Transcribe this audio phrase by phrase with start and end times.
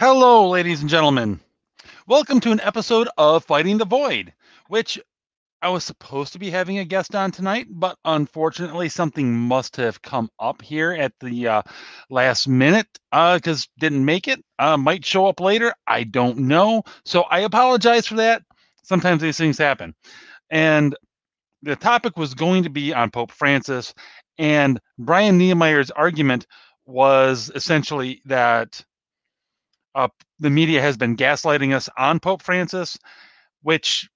[0.00, 1.40] Hello, ladies and gentlemen.
[2.06, 4.32] Welcome to an episode of Fighting the Void,
[4.68, 4.98] which
[5.60, 10.00] I was supposed to be having a guest on tonight, but unfortunately, something must have
[10.00, 11.62] come up here at the uh,
[12.08, 14.42] last minute because uh, didn't make it.
[14.58, 15.74] Uh, might show up later.
[15.86, 16.82] I don't know.
[17.04, 18.42] So I apologize for that.
[18.82, 19.94] Sometimes these things happen.
[20.48, 20.96] And
[21.60, 23.92] the topic was going to be on Pope Francis,
[24.38, 26.46] and Brian Niemeier's argument
[26.86, 28.82] was essentially that
[29.94, 32.98] uh, the media has been gaslighting us on Pope Francis,
[33.62, 34.08] which,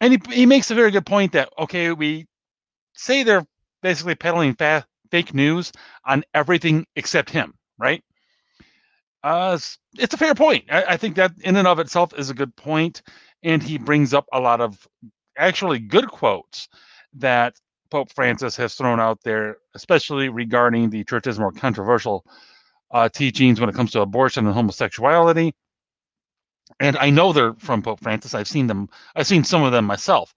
[0.00, 2.26] and he, he makes a very good point that, okay, we
[2.94, 3.46] say they're
[3.82, 5.72] basically peddling fa- fake news
[6.04, 8.02] on everything except him, right?
[9.22, 9.58] Uh,
[9.98, 10.64] it's a fair point.
[10.70, 13.02] I, I think that in and of itself is a good point,
[13.42, 14.86] and he brings up a lot of
[15.38, 16.68] actually good quotes
[17.14, 17.54] that
[17.90, 22.24] Pope Francis has thrown out there, especially regarding the church's more controversial
[22.92, 25.54] uh, teachings when it comes to abortion and homosexuality.
[26.78, 28.34] And I know they're from Pope Francis.
[28.34, 28.88] I've seen them.
[29.14, 30.34] I've seen some of them myself.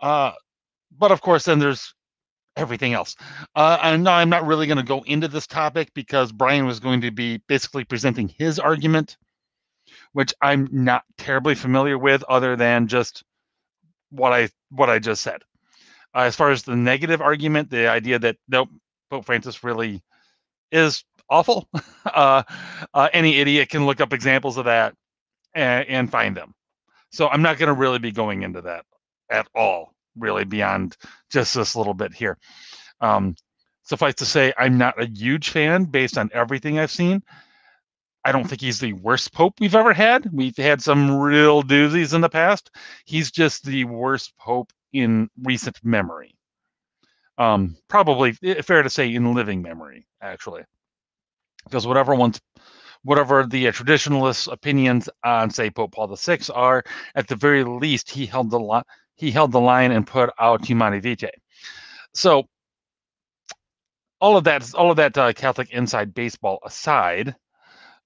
[0.00, 0.32] Uh,
[0.96, 1.94] but of course, then there's
[2.56, 3.16] everything else.
[3.54, 6.80] Uh, and no, I'm not really going to go into this topic because Brian was
[6.80, 9.16] going to be basically presenting his argument,
[10.12, 13.22] which I'm not terribly familiar with, other than just
[14.10, 15.42] what I what I just said.
[16.14, 18.68] Uh, as far as the negative argument, the idea that nope,
[19.10, 20.02] Pope Francis really
[20.72, 21.68] is awful.
[22.06, 22.42] Uh,
[22.94, 24.94] uh, any idiot can look up examples of that
[25.54, 26.54] and, and find them.
[27.12, 28.86] So I'm not going to really be going into that
[29.28, 30.96] at all, really, beyond
[31.30, 32.38] just this little bit here.
[33.02, 33.36] Um,
[33.84, 37.22] suffice to say, I'm not a huge fan based on everything I've seen.
[38.24, 40.32] I don't think he's the worst pope we've ever had.
[40.32, 42.70] We've had some real doozies in the past.
[43.04, 46.34] He's just the worst pope in recent memory.
[47.36, 50.62] Um, probably eh, fair to say in living memory, actually
[51.64, 52.40] because whatever one's
[53.02, 58.10] whatever the uh, traditionalist opinions on say Pope Paul VI are, at the very least
[58.10, 58.84] he held the line
[59.16, 61.30] he held the line and put out Humanae Vitae.
[62.14, 62.44] So
[64.20, 67.34] all of that all of that uh, Catholic inside baseball aside,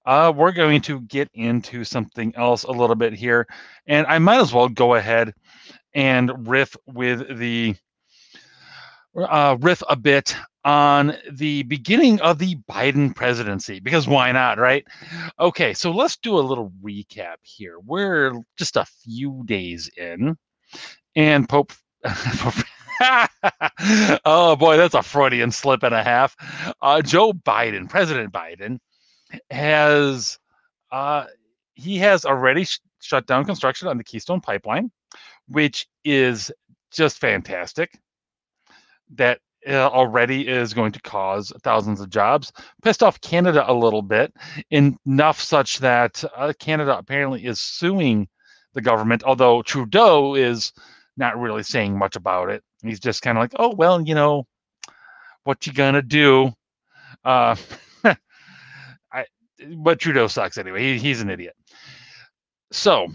[0.05, 3.47] uh, we're going to get into something else a little bit here,
[3.87, 5.33] and I might as well go ahead
[5.93, 7.75] and riff with the
[9.15, 14.83] uh, riff a bit on the beginning of the Biden presidency because why not, right?
[15.39, 17.77] Okay, so let's do a little recap here.
[17.79, 20.35] We're just a few days in,
[21.15, 21.71] and Pope.
[24.25, 26.35] oh boy, that's a Freudian slip and a half.
[26.81, 28.79] Uh, Joe Biden, President Biden,
[29.49, 30.39] has
[30.91, 31.25] uh,
[31.75, 34.91] he has already sh- shut down construction on the Keystone Pipeline,
[35.47, 36.51] which is
[36.91, 37.99] just fantastic.
[39.15, 39.39] That
[39.73, 42.51] already is going to cause thousands of jobs.
[42.83, 44.33] Pissed off Canada a little bit,
[44.71, 48.27] enough such that uh, Canada apparently is suing
[48.73, 50.73] the government, although Trudeau is
[51.17, 52.63] not really saying much about it.
[52.83, 54.45] He's just kind of like, oh, well, you know,
[55.43, 56.51] what you gonna do?
[57.23, 57.55] Uh,
[59.77, 60.93] but Trudeau sucks anyway.
[60.93, 61.55] He, he's an idiot.
[62.71, 63.07] So,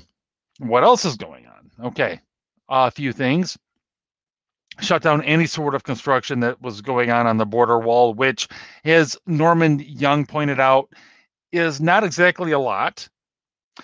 [0.58, 1.86] what else is going on?
[1.88, 2.20] Okay,
[2.68, 3.56] a few things
[4.80, 8.48] shut down any sort of construction that was going on on the border wall, which,
[8.84, 10.92] as Norman Young pointed out,
[11.52, 13.08] is not exactly a lot.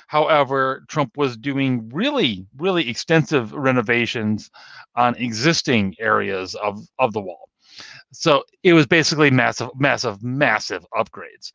[0.09, 4.51] However, Trump was doing really, really extensive renovations
[4.95, 7.49] on existing areas of, of the wall.
[8.13, 11.53] So it was basically massive, massive, massive upgrades.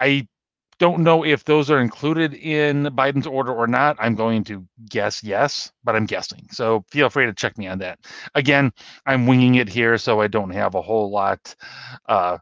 [0.00, 0.26] I
[0.78, 3.96] don't know if those are included in Biden's order or not.
[3.98, 6.46] I'm going to guess yes, but I'm guessing.
[6.50, 7.98] So feel free to check me on that.
[8.34, 8.72] Again,
[9.06, 11.54] I'm winging it here, so I don't have a whole lot
[12.08, 12.38] uh,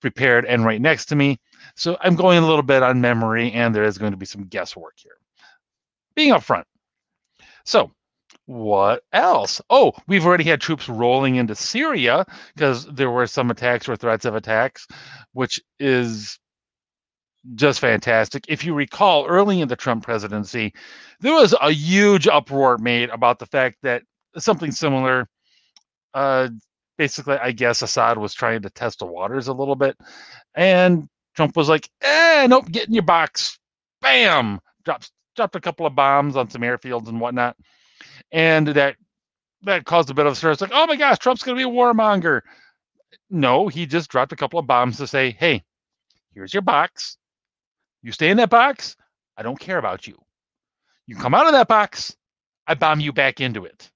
[0.00, 1.38] prepared and right next to me.
[1.76, 4.44] So I'm going a little bit on memory, and there is going to be some
[4.44, 5.16] guesswork here.
[6.14, 6.64] Being upfront.
[7.64, 7.90] So,
[8.46, 9.60] what else?
[9.70, 14.26] Oh, we've already had troops rolling into Syria because there were some attacks or threats
[14.26, 14.86] of attacks,
[15.32, 16.38] which is
[17.54, 18.44] just fantastic.
[18.48, 20.72] If you recall, early in the Trump presidency,
[21.20, 24.02] there was a huge uproar made about the fact that
[24.38, 25.28] something similar,
[26.14, 26.48] uh,
[26.96, 29.96] basically, I guess Assad was trying to test the waters a little bit,
[30.54, 33.58] and Trump was like, "Eh, nope, get in your box."
[34.00, 37.56] Bam, dropped dropped a couple of bombs on some airfields and whatnot,
[38.32, 38.96] and that
[39.62, 40.52] that caused a bit of a stir.
[40.52, 42.42] It's like, oh my gosh, Trump's going to be a warmonger.
[43.30, 45.62] No, he just dropped a couple of bombs to say, "Hey,
[46.34, 47.18] here's your box
[48.04, 48.96] you stay in that box,
[49.36, 50.16] I don't care about you.
[51.06, 52.14] You come out of that box,
[52.66, 53.90] I bomb you back into it.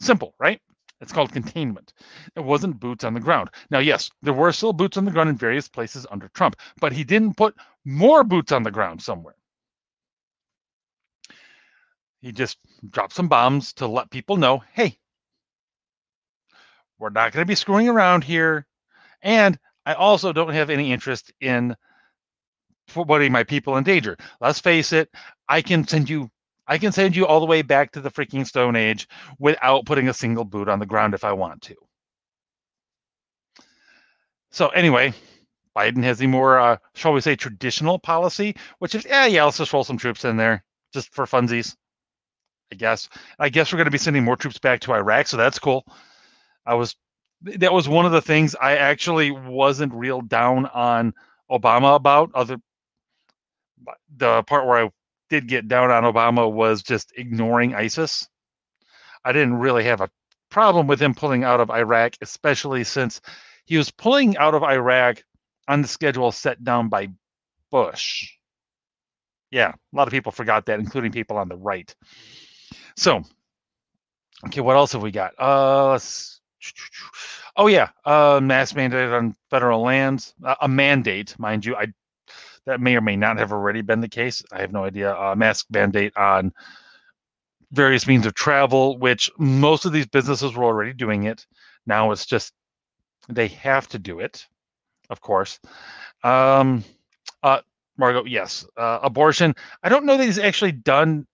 [0.00, 0.60] Simple, right?
[1.00, 1.92] It's called containment.
[2.34, 3.50] It wasn't boots on the ground.
[3.70, 6.92] Now, yes, there were still boots on the ground in various places under Trump, but
[6.92, 7.54] he didn't put
[7.84, 9.34] more boots on the ground somewhere.
[12.22, 12.56] He just
[12.88, 14.96] dropped some bombs to let people know hey,
[16.98, 18.66] we're not going to be screwing around here.
[19.20, 21.76] And I also don't have any interest in
[22.88, 24.16] putting my people in danger.
[24.40, 25.10] Let's face it,
[25.48, 26.30] I can send you
[26.66, 29.08] I can send you all the way back to the freaking Stone Age
[29.38, 31.74] without putting a single boot on the ground if I want to.
[34.52, 35.12] So anyway,
[35.76, 39.58] Biden has a more, uh, shall we say, traditional policy, which is, yeah, yeah, let's
[39.58, 41.74] just roll some troops in there just for funsies.
[42.70, 43.08] I guess.
[43.38, 45.84] I guess we're going to be sending more troops back to Iraq, so that's cool.
[46.64, 46.96] I was
[47.42, 51.12] that was one of the things I actually wasn't real down on
[51.50, 52.30] Obama about.
[52.34, 52.56] Other
[54.16, 54.90] the part where I
[55.30, 58.28] did get down on Obama was just ignoring ISIS.
[59.24, 60.10] I didn't really have a
[60.50, 63.20] problem with him pulling out of Iraq, especially since
[63.64, 65.22] he was pulling out of Iraq
[65.68, 67.08] on the schedule set down by
[67.70, 68.32] Bush.
[69.50, 71.94] Yeah, a lot of people forgot that, including people on the right.
[72.96, 73.22] So,
[74.46, 75.32] okay, what else have we got?
[75.38, 75.98] Uh,
[77.56, 81.76] oh yeah, uh, mass mandate on federal lands, uh, a mandate, mind you.
[81.76, 81.92] I
[82.66, 84.42] that may or may not have already been the case.
[84.52, 85.14] I have no idea.
[85.14, 86.52] Uh, mask mandate on
[87.72, 91.46] various means of travel, which most of these businesses were already doing it.
[91.86, 92.52] Now it's just
[93.28, 94.46] they have to do it,
[95.10, 95.58] of course.
[96.22, 96.84] Um,
[97.42, 97.60] uh,
[97.96, 99.54] Margot, yes, uh, abortion.
[99.82, 101.26] I don't know that he's actually done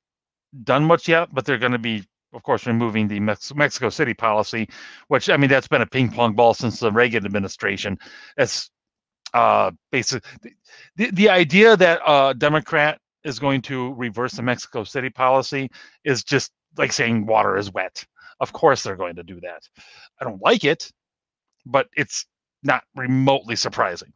[0.64, 4.14] done much yet, but they're going to be, of course, removing the Mex- Mexico City
[4.14, 4.68] policy,
[5.08, 7.98] which I mean that's been a ping pong ball since the Reagan administration.
[8.36, 8.70] It's
[9.34, 10.52] uh, basically
[10.96, 15.70] the, the idea that a Democrat is going to reverse the Mexico City policy
[16.04, 18.04] is just like saying water is wet.
[18.40, 19.62] Of course, they're going to do that.
[20.20, 20.90] I don't like it,
[21.66, 22.26] but it's
[22.62, 24.12] not remotely surprising.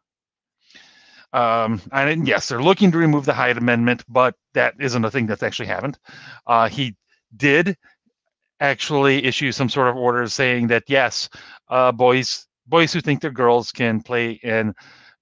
[1.32, 5.26] Um, and yes, they're looking to remove the Hyde Amendment, but that isn't a thing
[5.26, 5.98] that's actually happened.
[6.46, 6.94] Uh, he
[7.36, 7.76] did
[8.60, 11.28] actually issue some sort of order saying that yes,
[11.68, 14.72] uh, boys boys who think they're girls can play in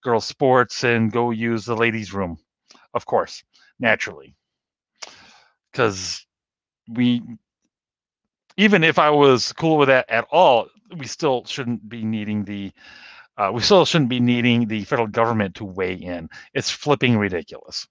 [0.03, 2.39] girls' sports and go use the ladies' room,
[2.95, 3.43] of course,
[3.79, 4.35] naturally,
[5.71, 6.27] because
[6.89, 7.23] we
[8.57, 12.73] even if I was cool with that at all, we still shouldn't be needing the
[13.41, 16.29] uh, we still shouldn't be needing the federal government to weigh in.
[16.53, 17.89] It's flipping ridiculous.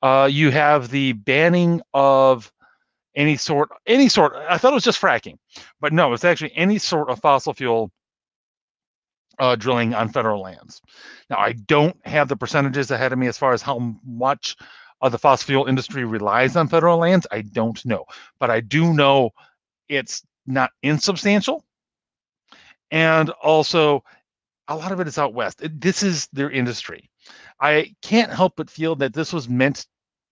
[0.00, 2.52] Uh, you have the banning of
[3.16, 4.34] any sort, any sort.
[4.36, 5.38] I thought it was just fracking,
[5.80, 7.90] but no, it's actually any sort of fossil fuel
[9.38, 10.80] uh, drilling on federal lands.
[11.30, 14.56] Now, I don't have the percentages ahead of me as far as how much
[15.00, 17.26] of the fossil fuel industry relies on federal lands.
[17.30, 18.04] I don't know,
[18.38, 19.30] but I do know
[19.88, 21.64] it's not insubstantial.
[22.90, 24.04] And also,
[24.68, 25.60] a lot of it is out west.
[25.62, 27.10] This is their industry.
[27.60, 29.86] I can't help but feel that this was meant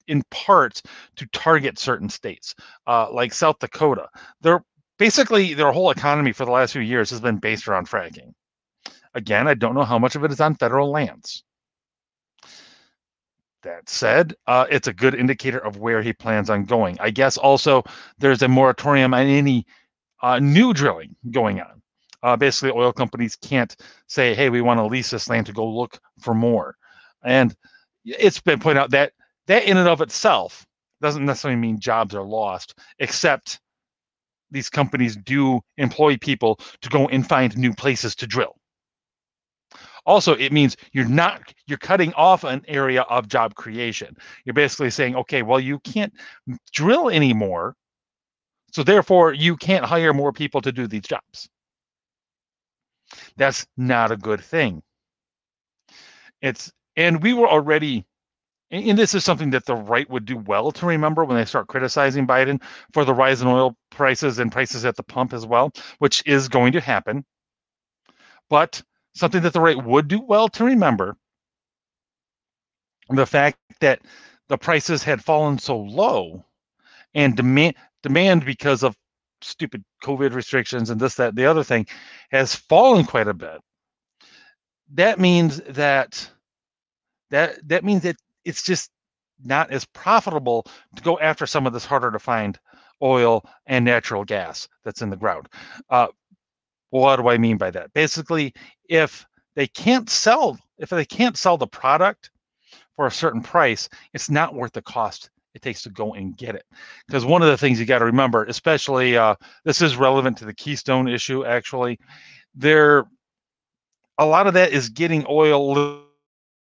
[0.08, 0.82] in part
[1.16, 2.54] to target certain states,
[2.86, 4.08] uh, like South Dakota.
[4.40, 4.62] They're
[4.98, 8.32] basically their whole economy for the last few years has been based around fracking.
[9.14, 11.44] Again, I don't know how much of it is on federal lands.
[13.62, 16.96] That said, uh, it's a good indicator of where he plans on going.
[17.00, 17.82] I guess also
[18.18, 19.66] there's a moratorium on any
[20.22, 21.82] uh, new drilling going on.
[22.22, 23.74] Uh, basically, oil companies can't
[24.06, 26.76] say, "Hey, we want to lease this land to go look for more."
[27.22, 27.54] And
[28.04, 29.12] it's been pointed out that
[29.46, 30.66] that in and of itself
[31.00, 33.60] doesn't necessarily mean jobs are lost, except
[34.50, 38.59] these companies do employ people to go and find new places to drill.
[40.06, 44.16] Also, it means you're not you're cutting off an area of job creation.
[44.44, 46.12] You're basically saying, okay, well, you can't
[46.72, 47.76] drill anymore,
[48.72, 51.48] so therefore you can't hire more people to do these jobs.
[53.36, 54.82] That's not a good thing.
[56.42, 58.04] It's and we were already
[58.70, 61.66] and this is something that the right would do well to remember when they start
[61.66, 65.72] criticizing Biden for the rise in oil prices and prices at the pump as well,
[65.98, 67.24] which is going to happen.
[68.48, 68.82] But
[69.14, 71.16] something that the right would do well to remember
[73.08, 74.00] the fact that
[74.48, 76.44] the prices had fallen so low
[77.14, 78.96] and demand demand because of
[79.42, 81.86] stupid COVID restrictions and this, that, the other thing
[82.30, 83.60] has fallen quite a bit.
[84.94, 86.30] That means that
[87.30, 88.90] that that means that it's just
[89.42, 92.58] not as profitable to go after some of this harder to find
[93.02, 95.48] oil and natural gas that's in the ground.
[95.88, 96.08] Uh,
[96.90, 97.92] what do I mean by that?
[97.92, 98.52] Basically,
[98.88, 102.30] if they can't sell, if they can't sell the product
[102.96, 106.54] for a certain price, it's not worth the cost it takes to go and get
[106.54, 106.64] it.
[107.06, 110.44] Because one of the things you got to remember, especially uh, this is relevant to
[110.44, 111.98] the Keystone issue, actually,
[112.54, 113.06] there
[114.18, 116.04] a lot of that is getting oil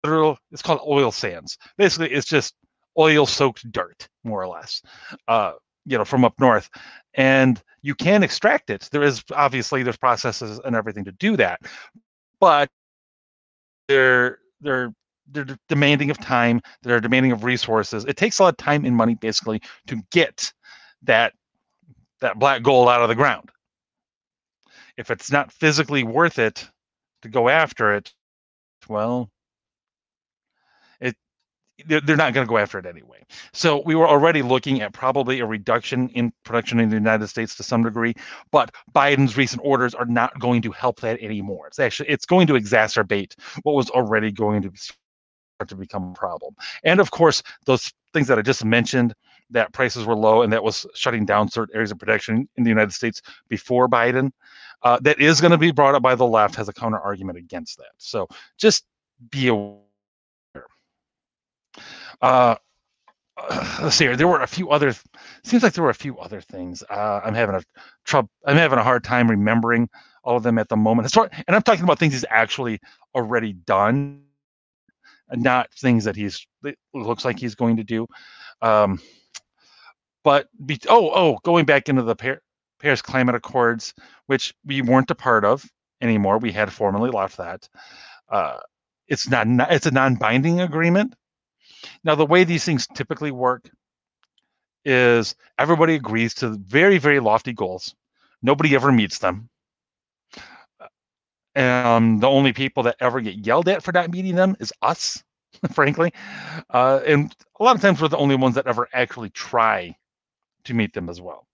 [0.03, 1.57] literal it's called oil sands.
[1.77, 2.53] Basically, it's just
[2.97, 4.81] oil soaked dirt, more or less.
[5.27, 5.53] Uh,
[5.87, 6.69] you know, from up north.
[7.13, 8.89] And you can extract it.
[8.91, 11.61] There is obviously there's processes and everything to do that.
[12.39, 12.69] But
[13.87, 14.93] they're they're
[15.29, 18.05] they're demanding of time, they're demanding of resources.
[18.05, 20.51] It takes a lot of time and money basically to get
[21.03, 21.33] that
[22.19, 23.49] that black gold out of the ground.
[24.97, 26.67] If it's not physically worth it
[27.21, 28.13] to go after it,
[28.87, 29.29] well,
[31.87, 33.25] they're not going to go after it anyway.
[33.53, 37.55] So we were already looking at probably a reduction in production in the United States
[37.55, 38.13] to some degree,
[38.51, 41.67] but Biden's recent orders are not going to help that anymore.
[41.67, 46.13] It's actually it's going to exacerbate what was already going to start to become a
[46.13, 46.55] problem.
[46.83, 49.13] And of course, those things that I just mentioned,
[49.49, 52.69] that prices were low and that was shutting down certain areas of production in the
[52.69, 54.31] United States before Biden,
[54.83, 57.37] uh, that is going to be brought up by the left has a counter argument
[57.37, 57.91] against that.
[57.97, 58.27] So
[58.57, 58.85] just
[59.29, 59.86] be aware.
[62.21, 62.55] Uh,
[63.81, 64.15] let's see here.
[64.15, 64.93] There were a few other.
[65.43, 66.83] Seems like there were a few other things.
[66.89, 67.63] Uh, I'm having a
[68.05, 68.29] trouble.
[68.45, 69.89] I'm having a hard time remembering
[70.23, 71.15] all of them at the moment.
[71.15, 72.79] And I'm talking about things he's actually
[73.15, 74.23] already done
[75.35, 76.45] not things that he's
[76.93, 78.07] looks like he's going to do.
[78.61, 79.01] Um,
[80.23, 82.15] but be, oh oh, going back into the
[82.79, 83.93] Paris Climate Accords,
[84.27, 85.65] which we weren't a part of
[86.01, 86.37] anymore.
[86.37, 87.67] We had formally left that.
[88.29, 88.57] Uh,
[89.07, 91.13] it's not it's a non-binding agreement.
[92.03, 93.69] Now the way these things typically work
[94.85, 97.95] is everybody agrees to very very lofty goals.
[98.41, 99.49] Nobody ever meets them.
[101.55, 105.23] And the only people that ever get yelled at for not meeting them is us,
[105.71, 106.13] frankly.
[106.69, 109.95] Uh, and a lot of times we're the only ones that ever actually try
[110.65, 111.47] to meet them as well.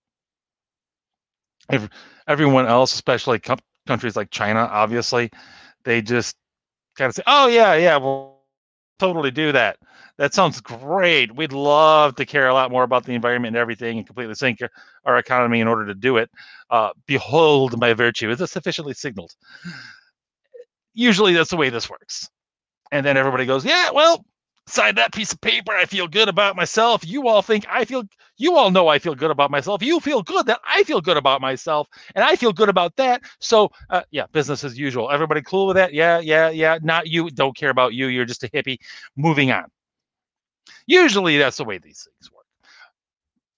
[1.69, 1.87] Every,
[2.27, 5.31] everyone else, especially com- countries like China, obviously,
[5.85, 6.35] they just
[6.97, 8.32] kind of say, "Oh yeah, yeah, we'll
[9.03, 9.77] totally do that.
[10.17, 11.35] That sounds great.
[11.35, 14.59] We'd love to care a lot more about the environment and everything, and completely sink
[15.03, 16.29] our economy in order to do it.
[16.69, 18.29] Uh, behold my virtue.
[18.29, 19.33] Is it sufficiently signaled?
[20.93, 22.29] Usually, that's the way this works.
[22.91, 24.23] And then everybody goes, "Yeah, well,
[24.67, 25.73] sign that piece of paper.
[25.73, 27.05] I feel good about myself.
[27.05, 28.03] You all think I feel,
[28.37, 29.83] you all know I feel good about myself.
[29.83, 33.21] You feel good that I feel good about myself, and I feel good about that.
[33.39, 35.11] So, uh, yeah, business as usual.
[35.11, 35.93] Everybody cool with that?
[35.93, 36.79] Yeah, yeah, yeah.
[36.81, 37.29] Not you.
[37.29, 38.07] Don't care about you.
[38.07, 38.77] You're just a hippie.
[39.15, 39.65] Moving on.
[40.87, 42.45] Usually, that's the way these things work.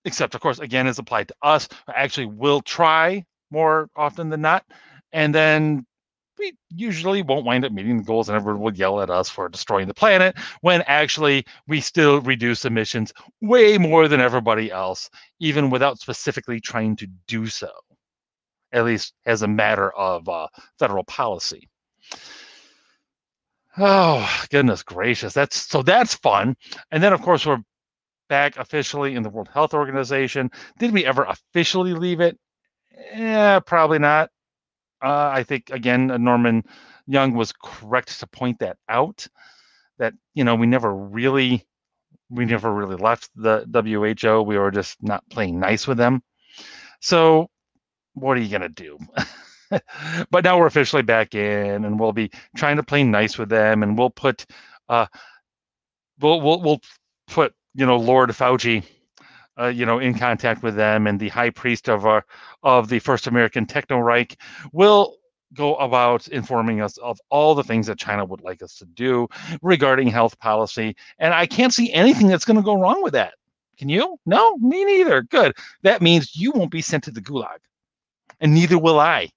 [0.05, 1.67] Except, of course, again, is applied to us.
[1.87, 4.65] I Actually, will try more often than not,
[5.13, 5.85] and then
[6.37, 9.49] we usually won't wind up meeting the goals and everyone will yell at us for
[9.49, 15.69] destroying the planet when actually we still reduce emissions way more than everybody else, even
[15.69, 17.71] without specifically trying to do so,
[18.71, 20.47] at least as a matter of uh,
[20.79, 21.69] federal policy.
[23.77, 25.33] Oh, goodness gracious.
[25.33, 26.55] That's so that's fun.
[26.91, 27.61] And then, of course, we're
[28.29, 30.49] back officially in the World Health Organization.
[30.79, 32.37] Did we ever officially leave it?
[33.13, 34.29] Yeah, probably not.
[35.05, 36.63] Uh, I think again, uh, Norman
[37.05, 39.27] Young was correct to point that out.
[39.99, 41.63] That you know we never really,
[42.31, 44.41] we never really left the WHO.
[44.41, 46.23] We were just not playing nice with them.
[47.01, 47.51] So,
[48.15, 48.97] what are you gonna do?
[50.31, 53.83] but now we're officially back in, and we'll be trying to play nice with them,
[53.83, 54.43] and we'll put,
[54.89, 55.05] uh,
[56.19, 56.81] we'll we'll we'll
[57.27, 58.83] put you know Lord Fauci
[59.59, 62.25] uh, you know, in contact with them, and the high priest of our
[62.63, 64.37] of the first American Techno Reich
[64.71, 65.17] will
[65.53, 69.27] go about informing us of all the things that China would like us to do
[69.61, 70.95] regarding health policy.
[71.19, 73.35] And I can't see anything that's going to go wrong with that.
[73.77, 74.17] Can you?
[74.25, 75.21] No, me neither.
[75.21, 75.55] Good.
[75.83, 77.57] That means you won't be sent to the gulag,
[78.39, 79.29] and neither will I,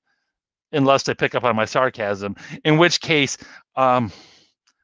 [0.73, 2.37] unless they pick up on my sarcasm.
[2.65, 3.37] In which case,
[3.75, 4.13] um,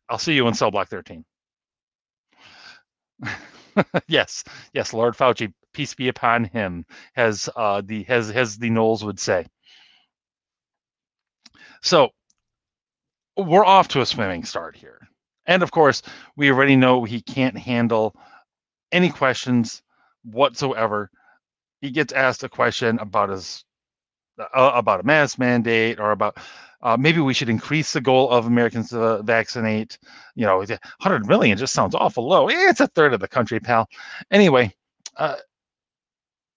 [0.09, 1.25] I'll see you in cell block 13.
[4.09, 9.05] yes, yes, Lord Fauci, peace be upon him, as uh, the as as the Knowles
[9.05, 9.47] would say.
[11.83, 12.11] So
[13.37, 15.09] we're off to a swimming start here,
[15.47, 16.03] and of course,
[16.37, 18.15] we already know he can't handle
[18.93, 19.83] any questions
[20.25, 21.11] whatsoever.
[21.81, 23.65] He gets asked a question about his
[24.39, 26.39] uh, about a mask mandate or about
[26.85, 29.99] uh, maybe we should increase the goal of Americans to vaccinate.
[30.35, 32.49] You know, 100 million just sounds awful low.
[32.49, 33.89] It's a third of the country, pal.
[34.31, 34.73] Anyway,
[35.17, 35.37] uh,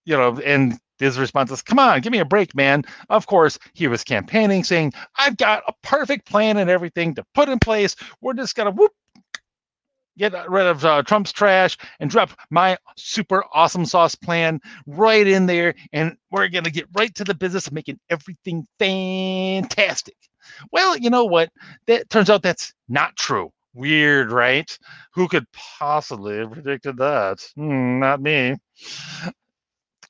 [0.05, 3.57] you know, and his response is, "Come on, give me a break, man." Of course,
[3.73, 7.95] he was campaigning, saying, "I've got a perfect plan and everything to put in place.
[8.21, 8.91] We're just gonna whoop."
[10.17, 15.45] Get rid of uh, Trump's trash and drop my super awesome sauce plan right in
[15.45, 15.75] there.
[15.93, 20.15] And we're going to get right to the business of making everything fantastic.
[20.71, 21.49] Well, you know what?
[21.87, 23.51] That turns out that's not true.
[23.73, 24.75] Weird, right?
[25.13, 27.47] Who could possibly have predicted that?
[27.55, 28.55] Hmm, not me.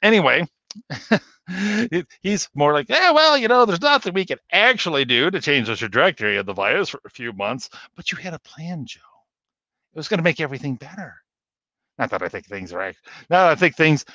[0.01, 0.45] Anyway,
[2.21, 5.67] he's more like, yeah, well, you know, there's nothing we can actually do to change
[5.67, 9.01] the trajectory of the virus for a few months, but you had a plan, Joe.
[9.97, 11.15] It was going to make everything better.
[11.97, 14.05] Not that I think things are, act- that I think things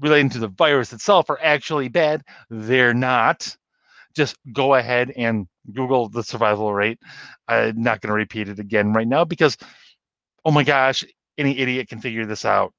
[0.00, 2.22] relating to the virus itself are actually bad.
[2.48, 3.54] They're not.
[4.16, 6.98] Just go ahead and Google the survival rate.
[7.46, 9.58] I'm not going to repeat it again right now because,
[10.46, 11.04] oh my gosh,
[11.36, 12.72] any idiot can figure this out.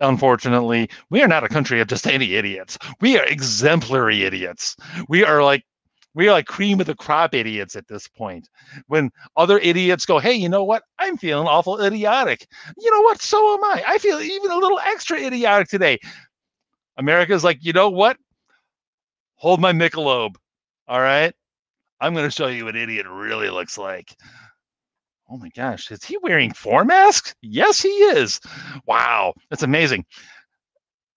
[0.00, 2.78] Unfortunately, we are not a country of just any idiots.
[3.00, 4.74] We are exemplary idiots.
[5.08, 5.62] We are like
[6.14, 8.48] we are like cream of the crop idiots at this point.
[8.86, 10.82] When other idiots go, hey, you know what?
[10.98, 12.46] I'm feeling awful idiotic.
[12.78, 13.22] You know what?
[13.22, 13.84] So am I.
[13.86, 15.98] I feel even a little extra idiotic today.
[16.98, 18.16] America's like, you know what?
[19.36, 20.36] Hold my Michelob.
[20.86, 21.34] All right.
[22.00, 24.14] I'm going to show you what idiot really looks like.
[25.30, 27.34] Oh my gosh, is he wearing four masks?
[27.40, 28.38] Yes, he is.
[28.86, 30.04] Wow, that's amazing.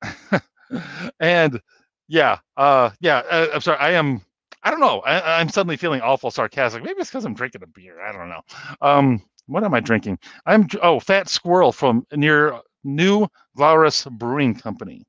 [1.20, 1.60] and
[2.08, 3.80] yeah, uh, yeah, uh, I'm sorry.
[3.80, 4.22] I am.
[4.66, 5.00] I don't know.
[5.02, 6.84] I, am suddenly feeling awful sarcastic.
[6.84, 8.02] Maybe it's because I'm drinking a beer.
[8.02, 8.42] I don't know.
[8.82, 10.18] Um, what am I drinking?
[10.48, 15.06] I'm oh, Fat Squirrel from near New Glarus Brewing Company.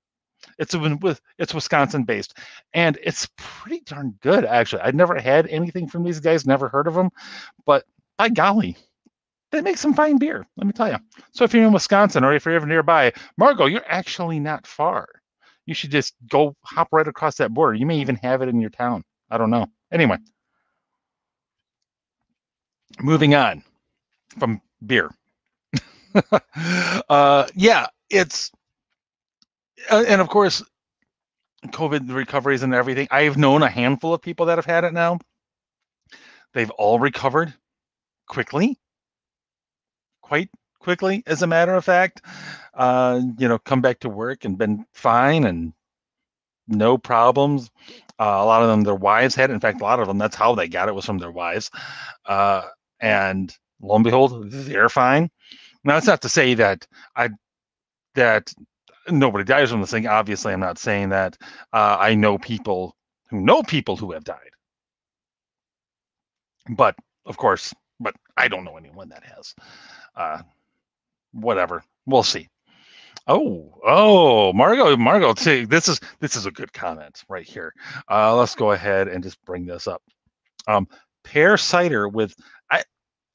[0.58, 2.36] It's with it's Wisconsin based,
[2.74, 4.82] and it's pretty darn good actually.
[4.82, 7.08] I'd never had anything from these guys, never heard of them,
[7.64, 7.84] but
[8.18, 8.76] by golly,
[9.52, 10.46] they make some fine beer.
[10.58, 10.98] Let me tell you.
[11.32, 15.08] So if you're in Wisconsin or if you're ever nearby, Margot, you're actually not far.
[15.64, 17.74] You should just go hop right across that border.
[17.74, 19.02] You may even have it in your town.
[19.30, 19.66] I don't know.
[19.92, 20.18] Anyway,
[23.00, 23.62] moving on
[24.38, 25.10] from beer.
[27.08, 28.50] uh, yeah, it's
[29.90, 30.62] uh, and of course,
[31.66, 33.08] COVID recoveries and everything.
[33.10, 35.18] I've known a handful of people that have had it now.
[36.54, 37.52] They've all recovered
[38.28, 38.78] quickly,
[40.22, 42.22] quite quickly, as a matter of fact.
[42.74, 45.72] Uh, you know, come back to work and been fine and
[46.68, 47.70] no problems.
[48.18, 49.54] Uh, a lot of them, their wives had it.
[49.54, 51.70] In fact, a lot of them, that's how they got it was from their wives.
[52.26, 52.62] Uh,
[53.00, 55.30] and lo and behold, they're fine.
[55.84, 57.30] Now, that's not to say that I
[58.14, 58.52] that
[59.10, 60.06] nobody dies from this thing.
[60.06, 61.36] Obviously, I'm not saying that.
[61.72, 62.96] Uh, I know people
[63.30, 64.50] who know people who have died,
[66.76, 69.54] but of course, but I don't know anyone that has.
[70.16, 70.42] Uh,
[71.32, 72.48] whatever, we'll see.
[73.28, 77.72] Oh, oh, Margot, Margot, see, this is this is a good comment right here.
[78.08, 80.02] Uh, let's go ahead and just bring this up.
[80.68, 80.86] Um,
[81.24, 82.34] pear cider with
[82.70, 82.84] I,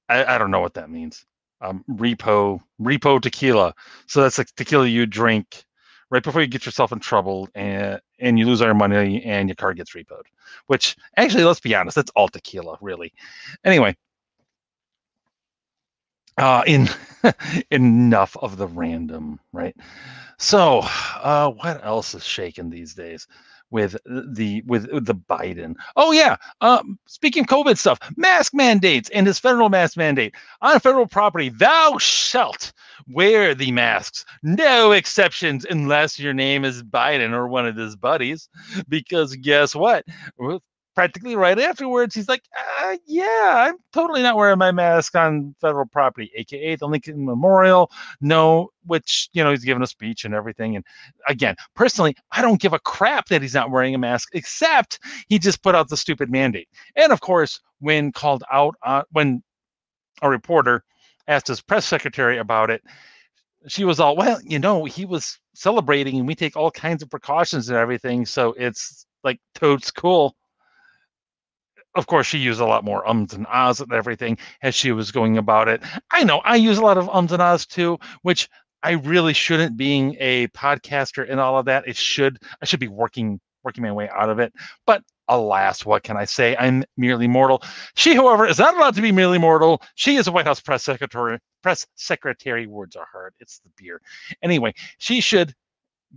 [0.07, 1.25] I, I don't know what that means
[1.61, 3.73] um, repo repo tequila.
[4.07, 5.63] So that's like tequila you drink
[6.09, 9.47] right before you get yourself in trouble and and you lose all your money and
[9.47, 10.23] your car gets repoed.
[10.67, 13.13] Which actually, let's be honest, that's all tequila, really.
[13.63, 13.95] Anyway,
[16.41, 16.89] uh, in
[17.71, 19.75] enough of the random, right?
[20.37, 23.27] So, uh, what else is shaking these days?
[23.71, 25.75] with the with the Biden.
[25.95, 30.79] Oh yeah, um, speaking of COVID stuff, mask mandates and his federal mask mandate on
[30.79, 31.49] federal property.
[31.49, 32.73] Thou shalt
[33.07, 38.49] wear the masks, no exceptions, unless your name is Biden or one of his buddies.
[38.89, 40.05] Because guess what?
[40.95, 42.43] Practically right afterwards, he's like,
[42.83, 47.91] uh, "Yeah, I'm totally not wearing my mask on federal property, aka the Lincoln Memorial."
[48.21, 50.75] No, which you know he's giving a speech and everything.
[50.75, 50.85] And
[51.27, 54.99] again, personally, I don't give a crap that he's not wearing a mask, except
[55.29, 56.69] he just put out the stupid mandate.
[56.95, 58.75] And of course, when called out,
[59.11, 59.43] when
[60.21, 60.83] a reporter
[61.27, 62.81] asked his press secretary about it,
[63.67, 67.09] she was all, "Well, you know, he was celebrating, and we take all kinds of
[67.09, 70.35] precautions and everything, so it's." Like totes cool
[71.95, 75.11] of course, she used a lot more ums and ahs and everything as she was
[75.11, 75.81] going about it.
[76.11, 78.49] I know I use a lot of ums and ahs too, which
[78.83, 81.87] I really shouldn't being a podcaster and all of that.
[81.87, 84.53] It should I should be working working my way out of it.
[84.85, 86.55] But alas, what can I say?
[86.57, 87.61] I'm merely mortal.
[87.95, 89.81] She, however, is not allowed to be merely mortal.
[89.95, 91.37] She is a White House press secretary.
[91.61, 92.67] Press secretary.
[92.67, 93.33] Words are hard.
[93.39, 94.01] It's the beer.
[94.41, 95.53] Anyway, she should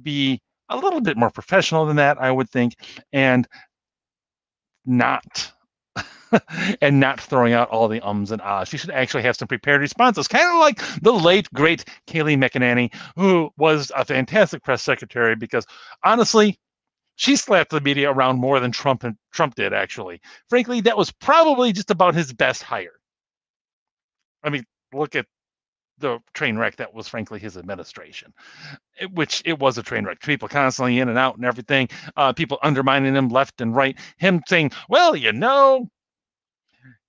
[0.03, 2.75] be a little bit more professional than that, I would think,
[3.13, 3.47] and
[4.87, 5.53] not
[6.81, 8.69] and not throwing out all the ums and ahs.
[8.69, 12.95] She should actually have some prepared responses, kind of like the late, great Kayleigh McEnany,
[13.17, 15.67] who was a fantastic press secretary because
[16.05, 16.59] honestly,
[17.17, 20.21] she slapped the media around more than Trump and Trump did, actually.
[20.49, 22.99] Frankly, that was probably just about his best hire.
[24.43, 25.27] I mean, look at
[25.99, 28.33] the train wreck that was frankly his administration,
[29.01, 30.21] it, which it was a train wreck.
[30.21, 31.89] People constantly in and out and everything.
[32.17, 33.97] Uh, people undermining him left and right.
[34.19, 35.89] Him saying, "Well, you know,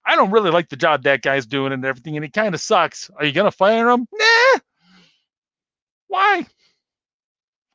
[0.05, 2.61] I don't really like the job that guy's doing and everything, and he kind of
[2.61, 3.09] sucks.
[3.17, 4.07] Are you gonna fire him?
[4.11, 4.59] Nah.
[6.07, 6.45] Why?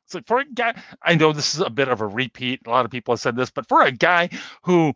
[0.05, 0.75] It's like for a guy.
[1.01, 2.61] I know this is a bit of a repeat.
[2.65, 4.29] A lot of people have said this, but for a guy
[4.63, 4.93] who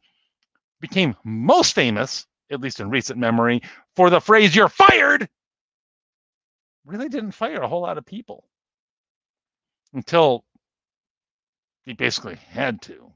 [0.80, 3.62] became most famous, at least in recent memory,
[3.96, 5.28] for the phrase "you're fired,"
[6.86, 8.46] really didn't fire a whole lot of people
[9.94, 10.44] until
[11.86, 13.12] he basically had to.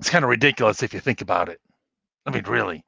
[0.00, 1.60] It's kind of ridiculous if you think about it.
[2.28, 2.84] I mean, really,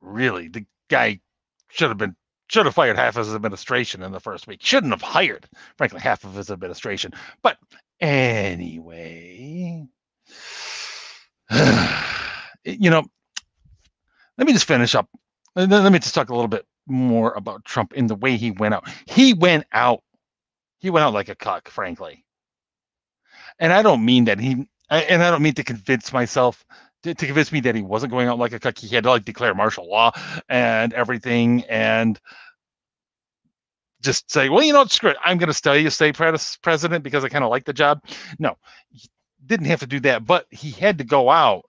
[0.00, 1.20] really, the guy
[1.68, 2.14] should have been
[2.48, 4.60] should have fired half of his administration in the first week.
[4.62, 7.12] Shouldn't have hired, frankly, half of his administration.
[7.42, 7.58] But
[8.00, 9.88] anyway,
[12.64, 13.02] you know,
[14.38, 15.08] let me just finish up.
[15.56, 18.74] Let me just talk a little bit more about Trump in the way he went
[18.74, 18.88] out.
[19.06, 20.04] He went out.
[20.78, 22.24] He went out like a cuck, frankly.
[23.58, 24.68] And I don't mean that he.
[24.90, 26.64] And I don't mean to convince myself
[27.04, 28.78] to, to convince me that he wasn't going out like a cuck.
[28.78, 30.12] He had to like declare martial law
[30.48, 32.20] and everything, and
[34.02, 35.16] just say, well, you know what, screw it.
[35.24, 38.02] I'm going to stay you stay president because I kind of like the job.
[38.38, 38.56] No,
[38.90, 39.08] he
[39.46, 41.64] didn't have to do that, but he had to go out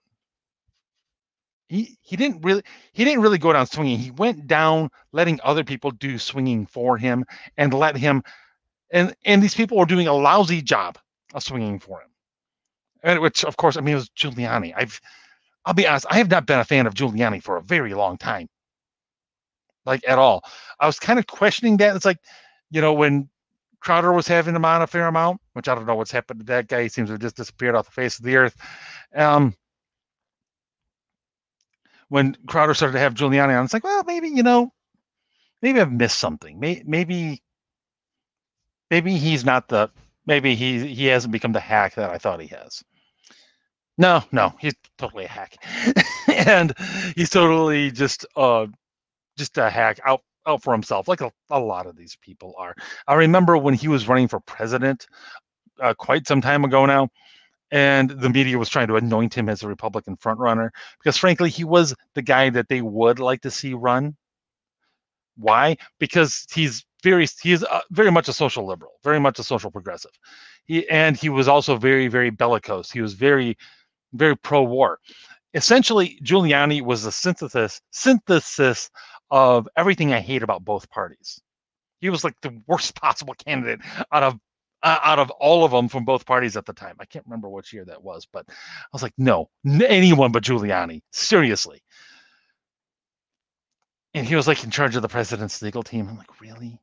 [1.68, 3.98] he he didn't really he didn't really go down swinging.
[3.98, 7.24] He went down letting other people do swinging for him
[7.56, 8.22] and let him
[8.90, 10.98] and and these people were doing a lousy job
[11.34, 12.08] of swinging for him.
[13.02, 14.74] And which of course I mean it was Giuliani.
[14.76, 15.00] I've
[15.66, 18.16] I'll be honest, I have not been a fan of Giuliani for a very long
[18.16, 18.48] time.
[19.84, 20.44] Like at all.
[20.80, 21.94] I was kind of questioning that.
[21.96, 22.18] It's like,
[22.70, 23.28] you know, when
[23.80, 26.46] Crowder was having him on a fair amount, which I don't know what's happened to
[26.46, 26.84] that guy.
[26.84, 28.56] He seems to have just disappeared off the face of the earth.
[29.14, 29.54] Um,
[32.08, 34.72] when Crowder started to have Giuliani on, it's like, well, maybe you know,
[35.62, 36.60] maybe I've missed something.
[36.60, 37.42] Maybe,
[38.90, 39.90] maybe he's not the,
[40.26, 42.82] maybe he he hasn't become the hack that I thought he has.
[43.98, 45.56] No, no, he's totally a hack,
[46.28, 46.72] and
[47.16, 48.66] he's totally just uh
[49.38, 52.74] just a hack out out for himself, like a, a lot of these people are.
[53.08, 55.06] I remember when he was running for president
[55.80, 57.08] uh, quite some time ago now
[57.70, 61.64] and the media was trying to anoint him as a Republican frontrunner because, frankly, he
[61.64, 64.16] was the guy that they would like to see run.
[65.36, 65.76] Why?
[65.98, 70.12] Because he's very he's uh, very much a social liberal, very much a social progressive.
[70.64, 72.90] He and he was also very very bellicose.
[72.90, 73.56] He was very
[74.12, 74.98] very pro-war.
[75.54, 78.90] Essentially, Giuliani was a synthesis synthesis
[79.30, 81.40] of everything I hate about both parties.
[82.00, 83.80] He was like the worst possible candidate
[84.12, 84.38] out of
[84.82, 86.96] uh, out of all of them from both parties at the time.
[87.00, 88.52] I can't remember which year that was, but I
[88.92, 91.00] was like, no, anyone but Giuliani.
[91.12, 91.80] Seriously.
[94.14, 96.08] And he was like in charge of the president's legal team.
[96.08, 96.78] I'm like, really?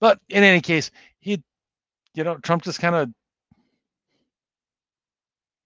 [0.00, 1.42] But in any case, he,
[2.14, 3.10] you know, Trump just kind of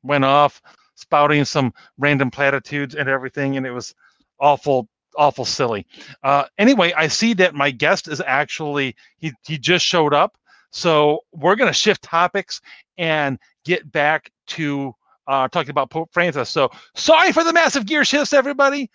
[0.04, 0.62] went off
[0.94, 3.94] spouting some random platitudes and everything, and it was
[4.40, 5.86] awful, awful silly.
[6.22, 10.36] Uh, anyway, I see that my guest is actually he he just showed up.
[10.70, 12.60] So we're to shift topics
[12.98, 14.92] and get back to
[15.26, 16.50] uh, talking about Pope Francis.
[16.50, 18.90] So sorry for the massive gear shifts, everybody,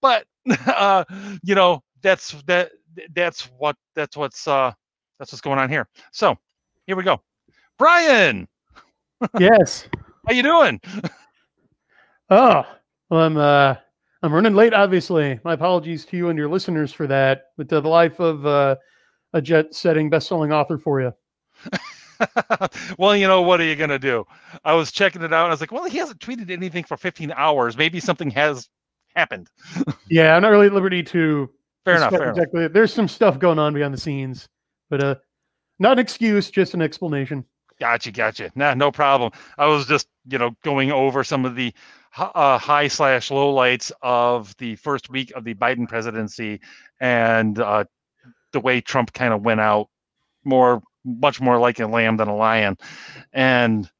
[0.00, 0.26] but
[0.66, 1.04] uh,
[1.42, 2.72] you know that's that
[3.14, 4.72] that's what that's what's uh,
[5.18, 5.88] that's what's going on here.
[6.12, 6.36] So
[6.86, 7.20] here we go,
[7.78, 8.48] Brian.
[9.38, 9.88] Yes.
[10.26, 10.80] How you doing?
[12.30, 12.64] oh,
[13.10, 13.74] well, I'm uh,
[14.22, 14.72] I'm running late.
[14.72, 17.46] Obviously, my apologies to you and your listeners for that.
[17.58, 18.76] But uh, the life of uh,
[19.34, 21.12] a jet-setting best-selling author for you.
[22.98, 24.26] well, you know, what are you going to do?
[24.64, 25.44] I was checking it out.
[25.44, 27.76] And I was like, well, he hasn't tweeted anything for 15 hours.
[27.76, 28.68] Maybe something has
[29.14, 29.50] happened.
[30.08, 31.50] yeah, I'm not really at liberty to.
[31.84, 32.12] Fair enough.
[32.12, 32.60] Fair exactly.
[32.60, 32.72] Enough.
[32.72, 34.48] There's some stuff going on behind the scenes,
[34.88, 35.16] but uh,
[35.78, 37.44] not an excuse, just an explanation.
[37.80, 38.52] Gotcha, gotcha.
[38.54, 39.32] Nah, no problem.
[39.58, 41.72] I was just, you know, going over some of the
[42.16, 46.60] uh, high slash low lights of the first week of the Biden presidency
[47.00, 47.84] and uh,
[48.52, 49.88] the way Trump kind of went out
[50.44, 52.76] more, much more like a lamb than a lion,
[53.32, 53.90] and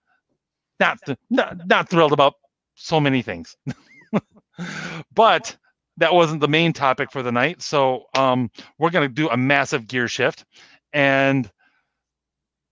[0.81, 0.99] not
[1.31, 2.35] not, not thrilled about
[2.75, 3.57] so many things.
[5.15, 5.57] but
[5.99, 7.63] that wasn't the main topic for the night.
[7.63, 10.45] So um, we're going to do a massive gear shift.
[10.93, 11.51] And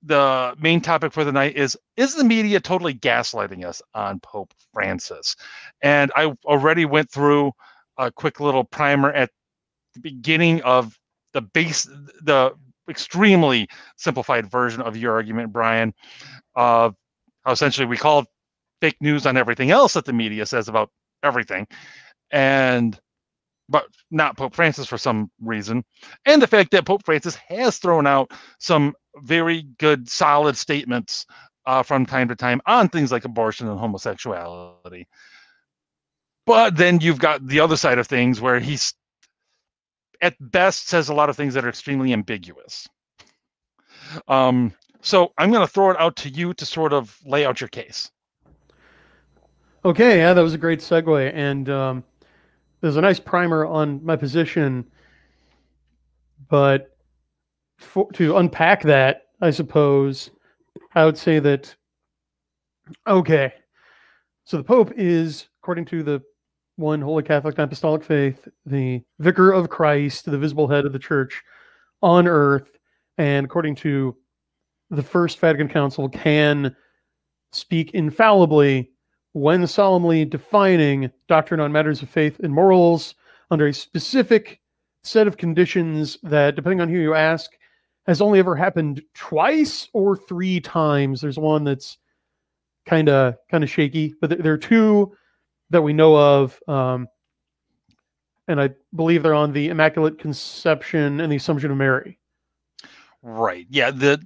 [0.03, 4.53] the main topic for the night is Is the media totally gaslighting us on Pope
[4.73, 5.37] Francis?
[5.83, 7.53] And I already went through
[7.99, 9.31] a quick little primer at
[9.95, 10.99] the beginning of
[11.33, 11.85] the base
[12.23, 12.53] the
[12.89, 15.95] extremely simplified version of your argument brian
[16.57, 16.91] uh,
[17.45, 18.25] how essentially we call
[18.81, 20.91] fake news on everything else that the media says about
[21.23, 21.67] everything
[22.31, 22.99] and
[23.73, 25.85] but not Pope Francis for some reason,
[26.27, 31.27] and the fact that Pope Francis has thrown out some very good, solid statements
[31.67, 35.07] uh, from time to time on things like abortion and homosexuality.
[36.47, 38.95] But then you've got the other side of things where he's
[40.21, 42.89] at best says a lot of things that are extremely ambiguous.
[44.29, 47.61] Um, so I'm going to throw it out to you to sort of lay out
[47.61, 48.11] your case.
[49.85, 52.05] Okay, yeah, that was a great segue, and um,
[52.83, 54.85] there's a nice primer on my position.
[56.51, 56.97] But
[57.79, 60.31] for, to unpack that, I suppose
[60.95, 61.75] I would say that
[63.07, 63.55] okay,
[64.45, 66.21] so the Pope is, according to the
[66.77, 70.99] one Holy Catholic and Apostolic faith, the vicar of Christ, the visible head of the
[70.99, 71.43] church
[72.03, 72.77] on earth,
[73.17, 74.17] and according to
[74.91, 76.75] the First Vatican Council, can
[77.53, 78.92] speak infallibly
[79.33, 83.15] when solemnly defining doctrine on matters of faith and morals
[83.51, 84.61] under a specific
[85.05, 87.51] set of conditions that, depending on who you ask,
[88.07, 91.21] has only ever happened twice or three times.
[91.21, 91.99] There's one that's
[92.87, 95.17] kind of kind of shaky, but there are two
[95.71, 97.07] that we know of, um,
[98.49, 102.19] and I believe they're on the Immaculate Conception and the Assumption of Mary.
[103.23, 103.67] Right.
[103.71, 103.93] Yeah.
[103.93, 104.21] The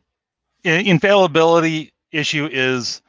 [0.64, 3.02] infallibility issue is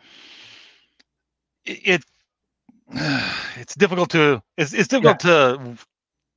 [1.68, 2.04] it.
[3.60, 5.32] It's difficult to it's, it's difficult yeah.
[5.32, 5.78] to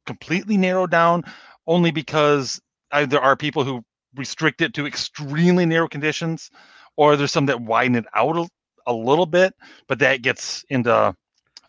[0.07, 1.23] completely narrow down
[1.67, 3.85] only because I, there are people who
[4.17, 6.51] restrict it to extremely narrow conditions,
[6.97, 8.49] or there's some that widen it out a,
[8.87, 9.55] a little bit,
[9.87, 11.15] but that gets into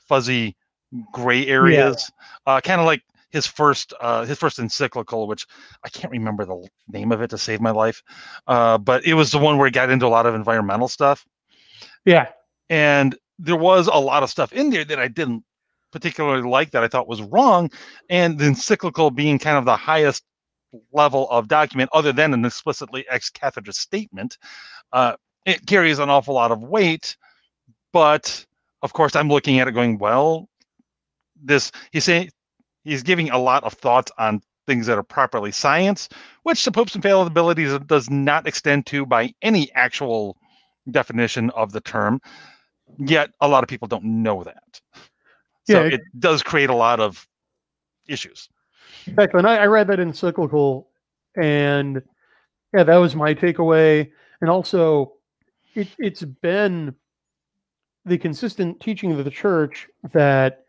[0.08, 0.56] fuzzy
[1.12, 2.12] gray areas.
[2.48, 2.56] Yeah.
[2.56, 5.46] Uh, kind of like his first uh, his first encyclical, which
[5.84, 8.02] I can't remember the name of it to save my life,
[8.48, 11.26] uh, but it was the one where he got into a lot of environmental stuff.
[12.06, 12.30] Yeah,
[12.70, 15.44] and there was a lot of stuff in there that I didn't
[15.92, 17.70] particularly like that I thought was wrong,
[18.10, 20.24] and the encyclical being kind of the highest
[20.94, 24.38] level of document other than an explicitly ex cathedra statement,
[24.94, 27.18] uh, it carries an awful lot of weight.
[27.92, 28.46] But
[28.82, 30.48] of course, I'm looking at it going, well,
[31.44, 32.30] this he's saying
[32.84, 36.08] he's giving a lot of thoughts on things that are properly science,
[36.44, 40.38] which the Pope's infallibility does not extend to by any actual
[40.90, 42.22] definition of the term.
[42.98, 44.82] Yet a lot of people don't know that.
[45.64, 47.28] So yeah, it, it does create a lot of
[48.08, 48.50] issues.
[49.08, 49.40] Exactly.
[49.40, 50.90] And I, I read that encyclical,
[51.36, 52.02] and
[52.74, 54.12] yeah, that was my takeaway.
[54.42, 55.14] And also,
[55.76, 56.96] it, it's been
[58.06, 60.66] the consistent teaching of the church that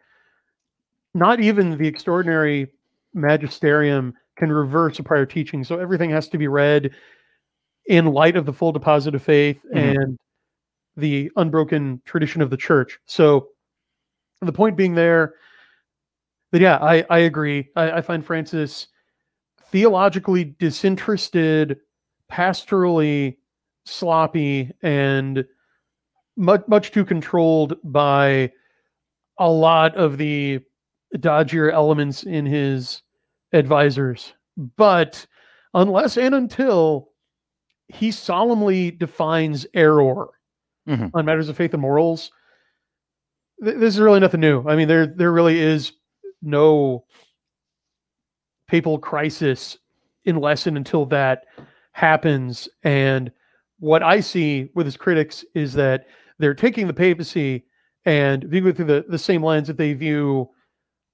[1.14, 2.70] not even the extraordinary
[3.14, 5.64] magisterium can reverse a prior teaching.
[5.64, 6.90] So everything has to be read
[7.86, 9.98] in light of the full deposit of faith mm-hmm.
[9.98, 10.18] and
[10.96, 12.98] the unbroken tradition of the church.
[13.06, 13.48] So
[14.40, 15.34] the point being there
[16.52, 17.70] but yeah, I, I agree.
[17.74, 18.86] I, I find Francis
[19.70, 21.78] theologically disinterested,
[22.30, 23.38] pastorally
[23.86, 25.44] sloppy, and
[26.36, 28.52] much much too controlled by
[29.38, 30.60] a lot of the
[31.16, 33.02] dodgier elements in his
[33.54, 34.34] advisors.
[34.76, 35.26] But
[35.72, 37.08] unless and until
[37.88, 40.28] he solemnly defines error
[40.88, 41.06] mm-hmm.
[41.14, 42.30] on matters of faith and morals,
[43.62, 44.66] th- this is really nothing new.
[44.66, 45.92] I mean, there there really is
[46.42, 47.04] no
[48.66, 49.78] papal crisis
[50.26, 51.44] unless and until that
[51.92, 52.68] happens.
[52.82, 53.30] And
[53.78, 56.06] what I see with his critics is that
[56.38, 57.64] they're taking the papacy
[58.04, 60.48] and viewing it through the, the same lens that they view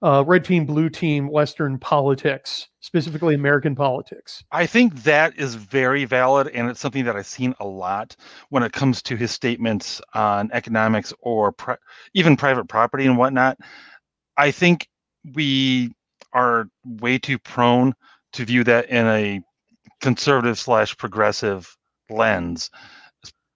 [0.02, 4.44] uh, red team, blue team, Western politics, specifically American politics.
[4.52, 8.16] I think that is very valid, and it's something that I've seen a lot
[8.50, 11.76] when it comes to his statements on economics or pri-
[12.14, 13.58] even private property and whatnot.
[14.36, 14.86] I think
[15.34, 15.92] we
[16.32, 17.94] are way too prone
[18.34, 19.40] to view that in a
[20.00, 21.76] conservative slash progressive
[22.10, 22.70] lens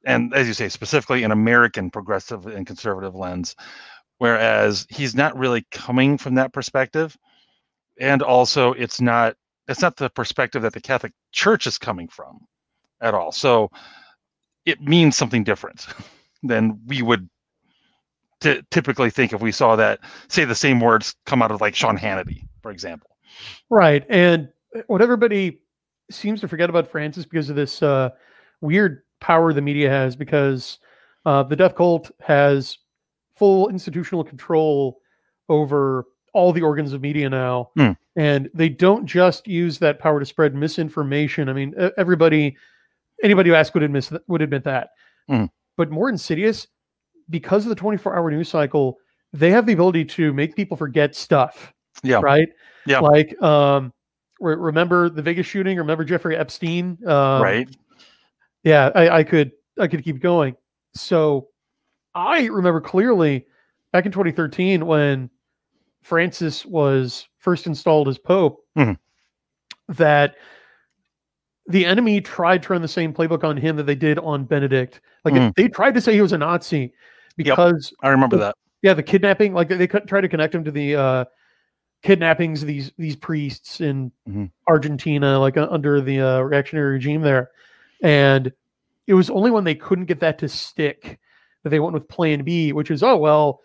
[0.04, 3.54] and as you say specifically an american progressive and conservative lens
[4.22, 7.18] whereas he's not really coming from that perspective
[7.98, 9.34] and also it's not
[9.66, 12.38] it's not the perspective that the catholic church is coming from
[13.00, 13.68] at all so
[14.64, 15.88] it means something different
[16.44, 17.28] than we would
[18.42, 21.76] to typically think if we saw that say the same words come out of like
[21.76, 23.16] Sean Hannity, for example.
[23.70, 24.04] Right.
[24.08, 24.48] And
[24.88, 25.60] what everybody
[26.10, 28.10] seems to forget about Francis because of this uh,
[28.60, 30.78] weird power the media has because
[31.24, 32.78] uh, the death cult has
[33.34, 35.00] full institutional control
[35.48, 37.70] over all the organs of media now.
[37.78, 37.96] Mm.
[38.16, 41.48] And they don't just use that power to spread misinformation.
[41.48, 42.56] I mean, everybody,
[43.22, 44.90] anybody who asks would admit, would admit that.
[45.30, 45.50] Mm.
[45.76, 46.66] But more insidious,
[47.30, 48.98] because of the 24 hour news cycle,
[49.32, 51.72] they have the ability to make people forget stuff.
[52.02, 52.20] Yeah.
[52.22, 52.48] Right.
[52.86, 53.00] Yeah.
[53.00, 53.92] Like, um,
[54.40, 55.78] re- remember the Vegas shooting?
[55.78, 56.98] Remember Jeffrey Epstein?
[57.06, 57.68] Um, right.
[58.64, 60.56] Yeah, I, I could I could keep going.
[60.94, 61.48] So
[62.14, 63.46] I remember clearly
[63.92, 65.30] back in 2013 when
[66.02, 68.96] Francis was first installed as Pope Mhm.
[69.88, 70.36] that
[71.66, 75.00] the enemy tried to run the same playbook on him that they did on Benedict.
[75.24, 75.54] Like Mhm.
[75.54, 76.92] they tried to say he was a Nazi
[77.36, 78.56] because I remember that.
[78.82, 81.24] yeah, the kidnapping, like they try to connect him to the uh,
[82.02, 84.50] kidnappings of these these priests in Mhm.
[84.66, 87.50] Argentina, like uh, under the uh, reactionary regime there,
[88.02, 88.52] and
[89.06, 91.20] it was only when they couldn't get that to stick
[91.62, 93.60] that they went with Plan B, which is oh well,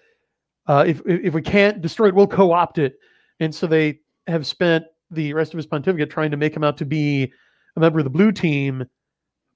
[0.67, 2.95] uh, if if we can't destroy it, we'll co-opt it,
[3.39, 6.77] and so they have spent the rest of his pontificate trying to make him out
[6.77, 7.31] to be
[7.75, 8.86] a member of the blue team.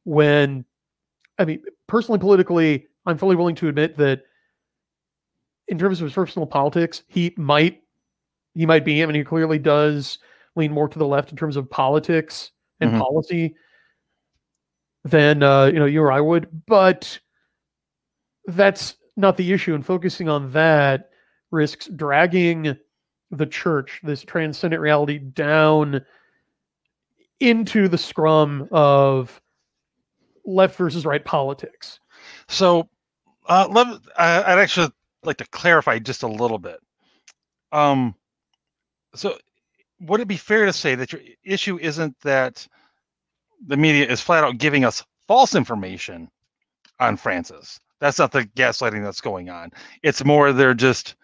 [0.05, 0.65] When,
[1.37, 4.21] I mean, personally, politically, I'm fully willing to admit that
[5.67, 7.81] in terms of his personal politics, he might
[8.55, 9.01] he might be.
[9.01, 10.19] I mean, he clearly does
[10.55, 12.99] lean more to the left in terms of politics and Mhm.
[12.99, 13.55] policy
[15.03, 16.47] than uh, you know you or I would.
[16.65, 17.19] But
[18.45, 19.75] that's not the issue.
[19.75, 21.09] And focusing on that
[21.51, 22.75] risks dragging
[23.31, 26.01] the church, this transcendent reality, down
[27.39, 29.41] into the scrum of
[30.45, 31.99] left versus right politics.
[32.47, 32.89] So,
[33.47, 34.89] uh, let, I, I'd actually
[35.23, 36.79] like to clarify just a little bit.
[37.71, 38.15] Um,
[39.15, 39.37] so,
[40.01, 42.67] would it be fair to say that your issue isn't that
[43.65, 46.29] the media is flat out giving us false information
[46.99, 47.79] on Francis?
[48.01, 49.71] That's not the gaslighting that's going on.
[50.03, 51.15] It's more they're just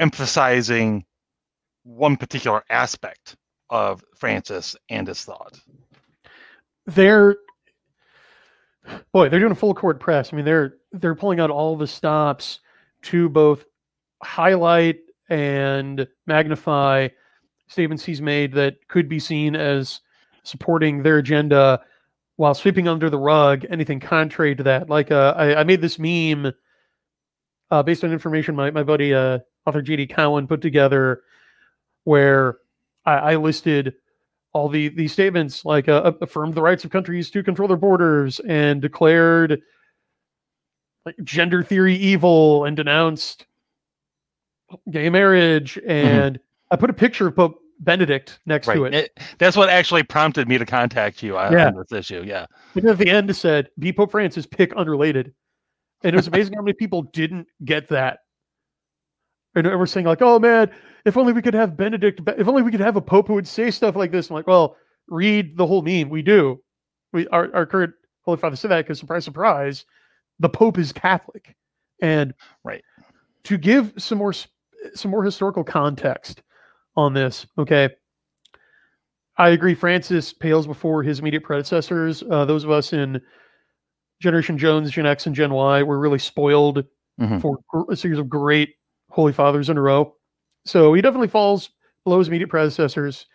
[0.00, 1.06] emphasizing
[1.84, 3.36] one particular aspect
[3.70, 5.58] of Francis and his thought.
[6.86, 7.36] they're
[9.12, 11.86] boy they're doing a full court press i mean they're they're pulling out all the
[11.86, 12.60] stops
[13.02, 13.64] to both
[14.24, 14.98] highlight
[15.30, 17.08] and magnify
[17.68, 20.00] statements he's made that could be seen as
[20.44, 21.80] supporting their agenda
[22.36, 24.88] while sweeping under the rug anything contrary to that.
[24.88, 26.52] Like uh, I, I made this meme
[27.70, 31.22] uh, based on information my, my buddy uh, author jd cowan put together
[32.04, 32.58] where
[33.04, 33.94] I, I listed
[34.52, 38.40] all the these statements like uh, affirmed the rights of countries to control their borders
[38.40, 39.62] and declared
[41.06, 43.46] like gender theory evil and denounced
[44.90, 45.78] gay marriage.
[45.86, 46.38] And
[46.70, 48.94] I put a picture of Pope Benedict next to it.
[48.94, 51.68] It- that's what actually prompted me to contact you on, Yeah.
[51.68, 52.22] on this issue.
[52.24, 52.46] Yeah.
[52.74, 55.34] And at the end it said, "Be Pope Francis, pick unrelated,"
[56.04, 58.20] and it was amazing how many people didn't get that.
[59.54, 60.70] And we're saying like, "Oh man,
[61.04, 62.20] if only we could have Benedict.
[62.38, 64.46] If only we could have a pope who would say stuff like this." I'm like,
[64.46, 64.76] "Well,
[65.08, 66.08] read the whole meme.
[66.08, 66.62] We do.
[67.12, 67.92] We our, our current
[68.24, 69.84] Holy Father said that because surprise, surprise,
[70.38, 71.54] the Pope is Catholic,
[72.00, 72.32] and
[72.64, 72.84] Right.
[73.44, 76.42] To give some more some more historical context
[76.96, 77.90] on this, okay.
[79.38, 79.74] I agree.
[79.74, 82.22] Francis pales before his immediate predecessors.
[82.30, 83.20] Uh, those of us in
[84.20, 86.84] Generation Jones, Gen X, and Gen Y were really spoiled
[87.20, 87.40] Mhm.
[87.40, 87.58] for
[87.90, 88.74] a series of great
[89.10, 90.14] Holy Fathers in a row.
[90.64, 91.70] So he definitely falls
[92.04, 93.26] below his immediate predecessors,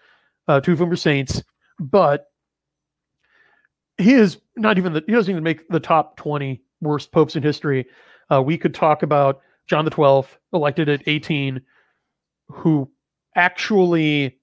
[0.48, 1.44] uh, two of whom are saints,
[1.80, 2.28] but
[3.98, 7.44] he is not even the, he doesn't even make the top 20 worst popes in
[7.44, 7.86] history.
[8.32, 11.62] Uh, we could talk about John the 12th, elected at 18,
[12.50, 12.90] who
[13.38, 14.38] actually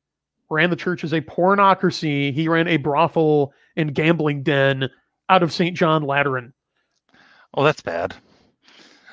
[0.49, 2.33] ran the church as a pornocracy.
[2.33, 4.89] He ran a brothel and gambling den
[5.29, 5.77] out of St.
[5.77, 6.53] John Lateran.
[7.53, 8.15] Oh, that's bad.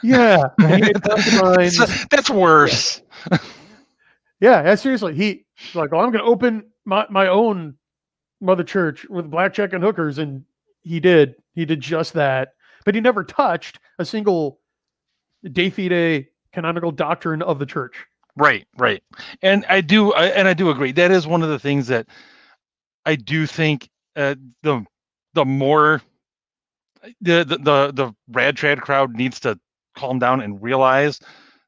[0.03, 0.43] Yeah.
[0.59, 1.77] and he made concubines.
[2.09, 3.01] that's, worse.
[4.39, 5.13] Yeah, yeah, seriously.
[5.13, 7.75] He he's like, well, I'm going to open my, my own
[8.41, 10.43] mother church with blackjack and hookers, and
[10.81, 11.35] he did.
[11.53, 14.59] He did just that, but he never touched a single
[15.51, 18.07] de fide canonical doctrine of the church.
[18.37, 19.03] Right, right.
[19.41, 20.91] And I do, I, and I do agree.
[20.93, 22.07] That is one of the things that
[23.05, 24.85] I do think uh, the
[25.33, 26.01] the more
[27.21, 29.59] the the the, the rad trad crowd needs to
[29.95, 31.19] calm down and realize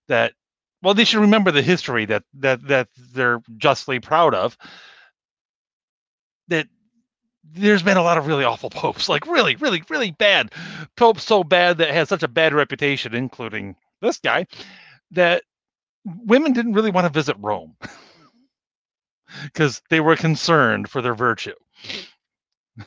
[0.08, 0.34] that
[0.82, 4.58] well they should remember the history that that that they're justly proud of
[6.48, 6.68] that
[7.44, 10.52] there's been a lot of really awful popes like really really really bad
[10.98, 14.46] popes so bad that has such a bad reputation including this guy
[15.12, 15.44] that
[16.06, 17.76] women didn't really want to visit rome.
[19.46, 21.56] Because they were concerned for their virtue.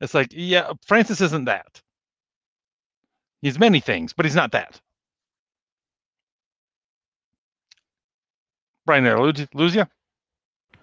[0.00, 1.82] It's like yeah francis isn't that.
[3.42, 4.80] He's many things but he's not that.
[8.86, 9.86] Brian I lose, lose you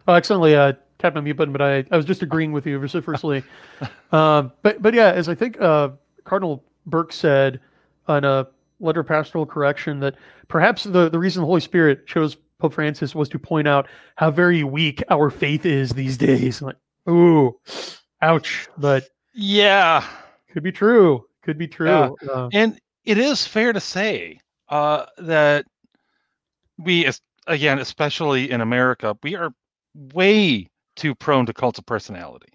[0.07, 2.79] Oh, accidentally uh, tapped my mute button, but I, I was just agreeing with you
[2.79, 3.43] vociferously.
[4.11, 5.89] um, but but yeah, as I think uh,
[6.25, 7.59] Cardinal Burke said
[8.07, 8.47] on a
[8.83, 10.15] letter pastoral correction, that
[10.47, 14.31] perhaps the, the reason the Holy Spirit chose Pope Francis was to point out how
[14.31, 16.61] very weak our faith is these days.
[16.61, 16.77] I'm like,
[17.09, 17.59] ooh,
[18.21, 18.69] ouch.
[18.77, 20.05] But yeah,
[20.51, 21.25] could be true.
[21.41, 22.15] Could be true.
[22.21, 22.29] Yeah.
[22.29, 25.65] Uh, and it is fair to say uh, that
[26.77, 27.09] we,
[27.47, 29.51] again, especially in America, we are
[30.13, 32.53] way too prone to cults of personality.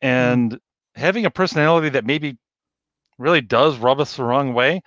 [0.00, 0.58] And
[0.94, 2.36] having a personality that maybe
[3.22, 4.82] really does rub us the wrong way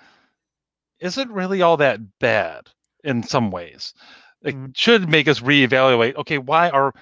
[0.99, 2.69] isn't really all that bad
[3.03, 3.93] in some ways.
[4.43, 4.75] It Mhm.
[4.75, 6.15] should make us reevaluate.
[6.15, 6.93] Okay, why are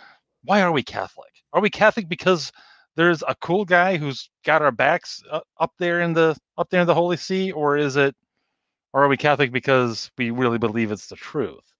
[0.45, 1.31] why are we Catholic?
[1.53, 2.51] Are we Catholic because
[2.95, 6.81] there's a cool guy who's got our backs uh, up there in the up there
[6.81, 8.15] in the Holy See, or is it,
[8.93, 11.73] or are we Catholic because we really believe it's the truth?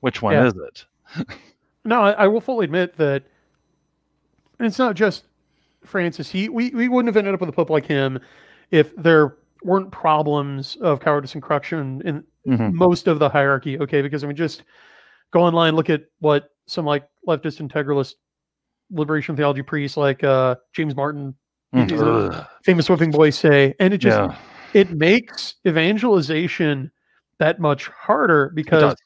[0.00, 0.46] Which one Yeah.
[0.46, 0.86] is it?
[1.84, 3.24] No, I, I will fully admit that
[4.58, 5.24] and it's not just
[5.84, 6.30] Francis.
[6.30, 8.18] He we, we wouldn't have ended up with a pope like him
[8.70, 12.72] if there weren't problems of cowardice and corruption in Mhm.
[12.72, 13.78] most of the hierarchy.
[13.80, 14.62] Okay, because I mean, just
[15.32, 18.14] go online, look at what some like leftist integralist
[18.90, 21.34] liberation theology priests like uh, James Martin,
[21.74, 24.36] Mm, He's a- ugh, famous whipping boys say, and it just yeah,
[24.72, 26.90] it makes evangelization
[27.38, 28.96] that much harder because does.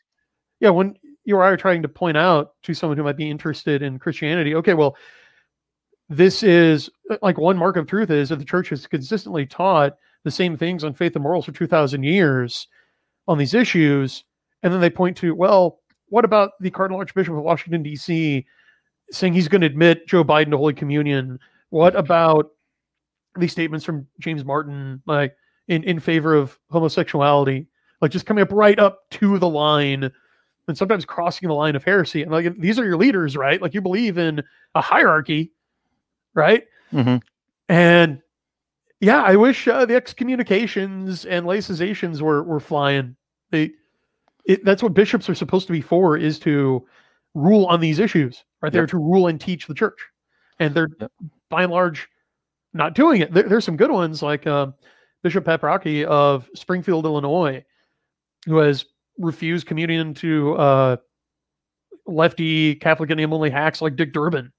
[0.61, 0.95] yeah, when
[1.25, 3.99] you or I are trying to point out to someone who might be interested in
[3.99, 4.97] Christianity, okay, well,
[6.11, 9.97] this is uh, like one mark of truth is that the church has consistently taught
[10.25, 12.67] the same things on faith and morals for 2,000 years
[13.29, 14.25] on these issues.
[14.63, 18.45] And then they point to, well, what about the Cardinal Archbishop of Washington, D.C.,
[19.13, 21.39] saying he's going to admit Joe Biden to Holy Communion?
[21.71, 22.51] What about
[23.39, 25.37] these statements from James Martin, like
[25.69, 27.69] in, in favor of homosexuality?
[28.03, 30.11] Like just coming up right up to the line
[30.67, 32.23] and sometimes crossing the line of heresy.
[32.23, 33.63] And like these are your leaders, right?
[33.63, 34.43] Like you believe in
[34.75, 35.53] a hierarchy,
[36.35, 36.65] right?
[36.93, 37.21] Mhm.
[37.69, 38.21] And
[39.01, 43.17] yeah, I wish uh, the excommunications and laicizations were were flying.
[43.51, 43.73] They,
[44.45, 46.87] it, that's what bishops are supposed to be for, is to
[47.35, 48.73] rule on these issues, right?
[48.73, 49.99] They're to rule and teach the church,
[50.59, 51.13] and they're Yep.
[51.51, 52.09] by and large
[52.75, 53.33] not doing it.
[53.33, 54.75] There, there's some good ones like um,
[55.23, 57.65] Bishop Paprocki of Springfield, Illinois,
[58.47, 58.85] who has
[59.19, 60.97] refused communion to uh,
[62.07, 64.53] lefty Catholic and name only hacks like Dick Durbin,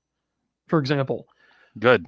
[0.68, 1.28] for example.
[1.80, 2.06] Good.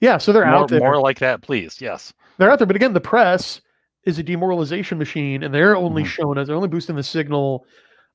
[0.00, 0.78] Yeah, so they're More, out there.
[0.78, 1.80] more like that, please.
[1.80, 2.12] Yes.
[2.38, 3.60] They're out there, but again, the press
[4.04, 6.06] is a demoralization machine, and they're only Mhm.
[6.06, 7.66] showing us they're only boosting the signal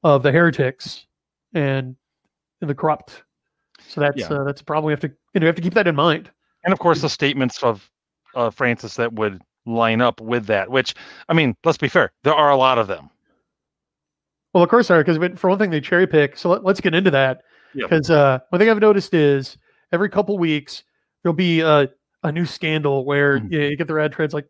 [0.03, 1.05] of the heretics
[1.53, 1.95] and,
[2.61, 3.23] and the corrupt.
[3.87, 4.27] So that's Yeah.
[4.31, 4.85] uh, that's a problem.
[4.87, 6.31] We have to you know we have to keep that in mind.
[6.63, 7.89] And of course, the statements of
[8.35, 10.69] uh, Francis that would line up with that.
[10.69, 10.95] Which,
[11.29, 13.09] I mean, let's be fair, there are a lot of them.
[14.53, 16.37] Well, of course, are because for one thing they cherry pick.
[16.37, 17.41] So let, us get into that
[17.75, 17.89] Yep.
[17.89, 19.57] because uh, one thing I've noticed is
[19.93, 20.83] every couple weeks
[21.21, 21.87] there'll be a,
[22.23, 23.51] a new scandal where Mhm.
[23.51, 24.47] you, know, you get the rad trads like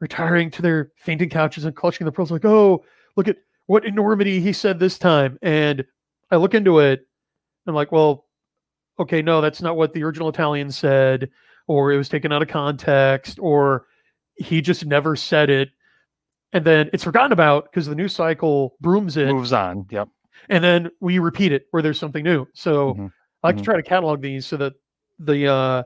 [0.00, 2.84] retiring to their fainting couches and clutching the pearls, like, oh,
[3.16, 3.36] look at
[3.66, 5.38] what enormity he said this time.
[5.42, 5.84] And
[6.30, 7.06] I look into it,
[7.66, 8.26] I'm like, well,
[8.98, 11.30] okay, no, that's not what the original Italian said,
[11.66, 13.86] or it was taken out of context, or
[14.36, 15.70] he just never said it.
[16.52, 19.86] And then it's forgotten about because the news cycle brooms it Moves on.
[19.90, 20.08] Yep.
[20.48, 22.46] and then we repeat it where there's something new.
[22.54, 23.12] So Mhm.
[23.44, 23.58] I like Mhm.
[23.58, 24.72] to try to catalog these so that
[25.18, 25.82] the uh,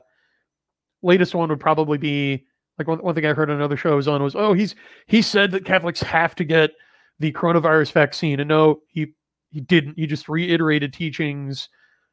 [1.03, 2.45] latest one would probably be
[2.77, 4.73] like one, one thing I heard on another show I was on was, oh, he's
[5.07, 6.71] he said that Catholics have to get
[7.19, 9.13] the coronavirus vaccine, and no, he
[9.51, 9.97] he didn't.
[9.99, 11.67] He just reiterated teachings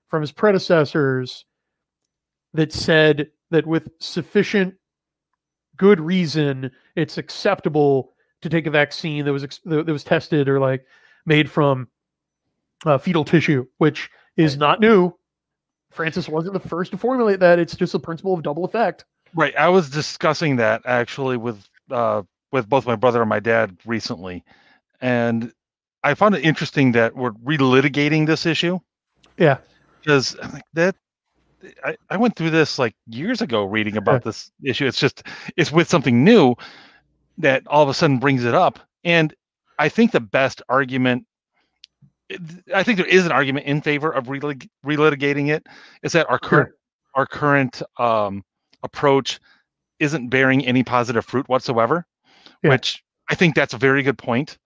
[0.08, 1.44] from his predecessors
[2.54, 4.74] that said that with sufficient
[5.76, 10.84] good reason, it's acceptable to take a vaccine that was that was tested or like
[11.24, 11.88] made from
[12.84, 14.60] uh, fetal tissue, which is Right.
[14.60, 15.12] not new.
[15.90, 17.58] Francis wasn't the first to formulate that.
[17.58, 19.04] It's just the principle of double effect.
[19.34, 19.56] Right.
[19.56, 22.22] I was discussing that actually with uh,
[22.52, 24.44] with both my brother and my dad recently,
[25.00, 25.52] and
[26.02, 28.78] I found it interesting that we're relitigating this issue
[29.38, 29.58] Yeah.
[30.00, 30.96] because like that.
[31.84, 34.86] I, I went through this like years ago reading about this issue.
[34.86, 35.24] It's just
[35.56, 36.54] it's with something new
[37.38, 39.34] that all of a sudden brings it up, and
[39.78, 41.26] I think the best argument.
[42.74, 45.66] I think there is an argument in favor of relig- relitigating it.
[46.02, 46.70] Is that our current
[47.14, 48.44] our current um,
[48.82, 49.40] approach
[50.00, 52.06] isn't bearing any positive fruit whatsoever,
[52.62, 52.70] Yeah.
[52.70, 54.58] which I think that's a very good point,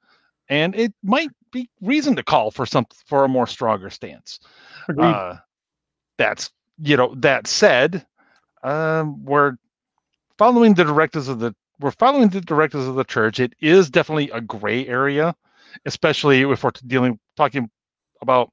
[0.48, 4.40] and it might be reason to call for some for a more stronger stance.
[4.98, 5.36] Uh,
[6.18, 6.50] that's
[6.82, 8.06] you know that said,
[8.62, 9.56] um, we're
[10.38, 13.38] following the directives of the we're following the directives of the church.
[13.38, 15.34] It is definitely a gray area,
[15.86, 17.70] especially if we're dealing talking
[18.22, 18.50] about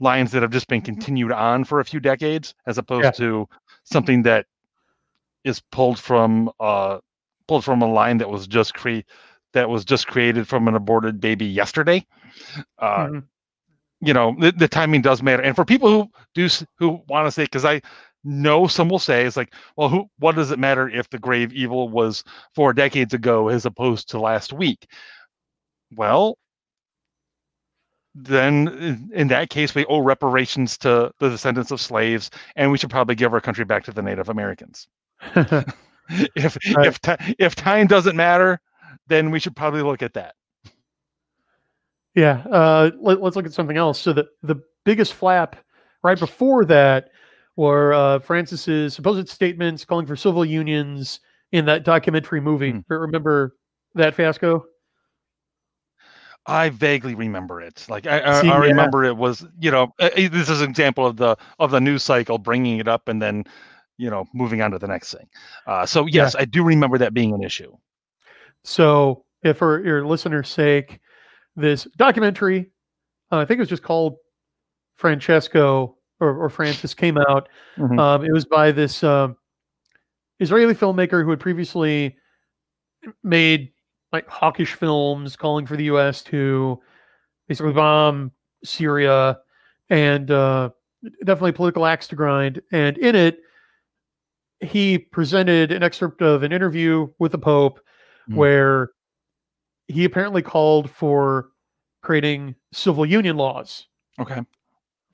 [0.00, 3.10] lines that have just been continued on for a few decades, as opposed Yeah.
[3.12, 3.48] to
[3.84, 4.46] something that
[5.44, 6.98] is pulled from uh
[7.48, 9.00] pulled from a line that was just cre-
[9.52, 12.06] that was just created from an aborted baby yesterday.
[12.78, 13.24] Uh, Mhm.
[14.00, 15.42] You know, the, the timing does matter.
[15.42, 16.48] And for people who do
[16.78, 17.82] who want to say, because I
[18.24, 20.06] know some will say, it's like, well, who?
[20.18, 22.24] What does it matter if the grave evil was
[22.54, 24.88] four decades ago as opposed to last week?
[25.94, 26.38] Well,
[28.14, 32.90] then in- that case, we owe reparations to the descendants of slaves, and we should
[32.90, 34.88] probably give our country back to the Native Americans.
[36.36, 36.86] if Right.
[36.88, 38.60] if if time doesn't matter,
[39.06, 40.34] then we should probably look at that.
[42.14, 43.98] Yeah, uh, let, us look at something else.
[44.00, 45.56] So the the biggest flap
[46.02, 47.10] right before that
[47.56, 51.20] were uh, Francis's supposed statements calling for civil unions
[51.52, 52.72] in that documentary movie.
[52.72, 52.80] Hmm.
[52.88, 53.56] Remember
[53.94, 54.64] that Fasco?
[56.46, 57.86] I vaguely remember it.
[57.88, 58.70] Like I, I, See, I yeah.
[58.70, 61.80] remember it was, you know, uh, uh, this is an example of the of the
[61.80, 63.44] news cycle bringing it up and then,
[63.96, 65.28] you know, moving on to the next thing.
[65.66, 66.22] Uh, so Yeah.
[66.22, 67.72] yes, I do remember that being an issue.
[68.64, 71.00] So, if for your listeners' sake,
[71.56, 72.70] this documentary,
[73.30, 74.16] uh, I think it was just called
[74.96, 77.48] Francesco or, or Francis, came out.
[77.76, 77.98] Mhm.
[77.98, 79.36] Um, it was by this um,
[80.38, 82.16] Israeli filmmaker who had previously
[83.24, 83.71] made
[84.12, 86.22] like hawkish films calling for the U.S.
[86.24, 86.80] to
[87.48, 88.30] basically bomb
[88.64, 89.38] Syria
[89.90, 90.70] and uh,
[91.24, 92.60] definitely political axe to grind.
[92.72, 93.38] And in it,
[94.60, 97.80] he presented an excerpt of an interview with the Pope
[98.30, 98.36] Mhm.
[98.36, 98.90] where
[99.88, 101.48] he apparently called for
[102.02, 103.86] creating civil union laws
[104.20, 104.40] Okay.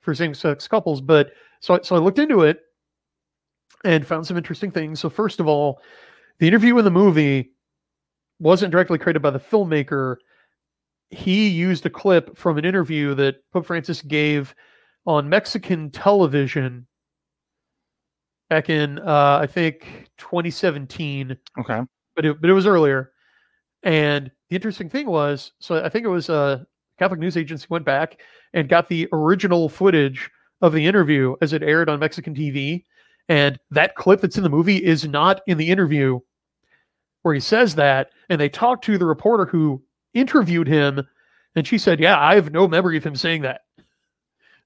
[0.01, 1.01] for same-sex couples.
[1.01, 1.31] But
[1.61, 2.59] so so I looked into it
[3.83, 4.99] and found some interesting things.
[4.99, 5.81] So first of all,
[6.39, 7.51] the interview in the movie
[8.39, 10.17] wasn't directly created by the filmmaker.
[11.09, 14.53] He used a clip from an interview that Pope Francis gave
[15.05, 16.85] on Mexican television
[18.49, 21.81] back in uh, I think 2017 Okay.
[22.15, 23.11] but it, but it was earlier.
[23.83, 26.65] And the interesting thing was, so I think it was a
[26.97, 28.19] Catholic news agency went back
[28.53, 30.29] and got the original footage
[30.61, 32.83] of the interview as it aired on Mexican TV.
[33.29, 36.19] And that clip that's in the movie is not in the interview
[37.21, 38.09] where he says that.
[38.29, 39.81] And they talked to the reporter who
[40.13, 41.07] interviewed him,
[41.55, 43.61] and she said, Yeah, I have no memory of him saying that.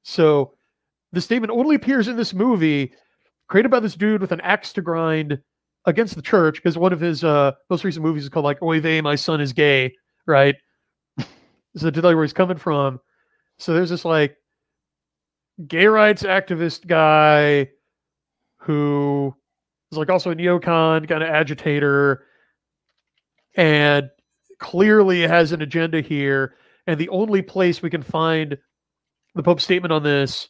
[0.04, 0.54] So
[1.12, 2.93] the statement only appears in this movie
[3.47, 5.39] created by this dude with an axe to grind
[5.86, 8.80] against the church because one of his uh most recent movies is called like Oy
[8.80, 9.93] vey, my son is gay,
[10.26, 10.56] right?
[11.76, 12.99] so to tell you where he's coming from.
[13.60, 14.36] So there's this like
[15.68, 17.70] gay rights activist guy
[18.58, 19.36] who
[19.91, 22.26] is like also a neocon kind of agitator
[23.56, 24.10] and
[24.60, 26.56] clearly has an agenda here.
[26.88, 28.58] And the only place we can find
[29.36, 30.49] the Pope's statement on this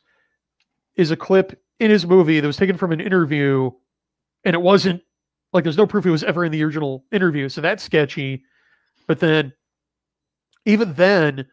[0.96, 3.72] is a clip in his movie that was taken from an interview,
[4.44, 5.02] and it wasn't
[5.52, 7.50] like there's no proof he was ever in the original interview.
[7.50, 8.44] So that's sketchy.
[9.08, 9.54] But then,
[10.66, 11.46] even then,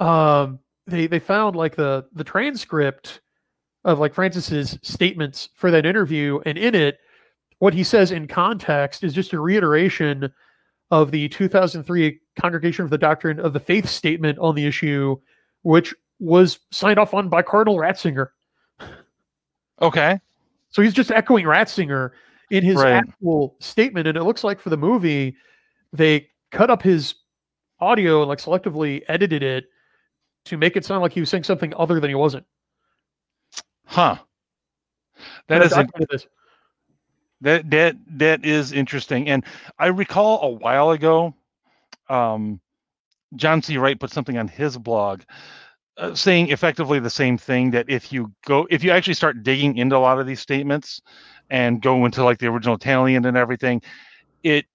[0.00, 3.20] um, they they found like the the transcript
[3.84, 6.98] of like Francis's statements for that interview, and in it,
[7.58, 10.32] what he says in context is just a reiteration
[10.90, 15.16] of the 2003 Congregation of the Doctrine of the Faith statement on the issue,
[15.62, 18.28] which was signed off on by Cardinal Ratzinger.
[19.80, 20.18] Okay.
[20.70, 22.10] So he's just echoing Ratzinger
[22.50, 22.92] in his Right.
[22.92, 24.06] actual statement.
[24.06, 25.36] And it looks like for the movie,
[25.92, 27.14] they cut up his
[27.80, 29.64] audio and like selectively edited it
[30.46, 32.46] to make it sound like he was saying something other than he wasn't.
[33.86, 34.16] Huh.
[35.48, 36.26] That is in- documented this.
[37.40, 39.28] That that that is interesting.
[39.28, 39.44] And
[39.78, 41.34] I recall a while ago,
[42.08, 42.60] um,
[43.34, 43.76] John C.
[43.78, 45.22] Wright put something on his blog
[45.98, 49.76] uh, saying effectively the same thing that if you go if you actually start digging
[49.78, 51.00] into a lot of these statements
[51.50, 53.82] and go into like the original Italian and everything,
[54.42, 54.66] it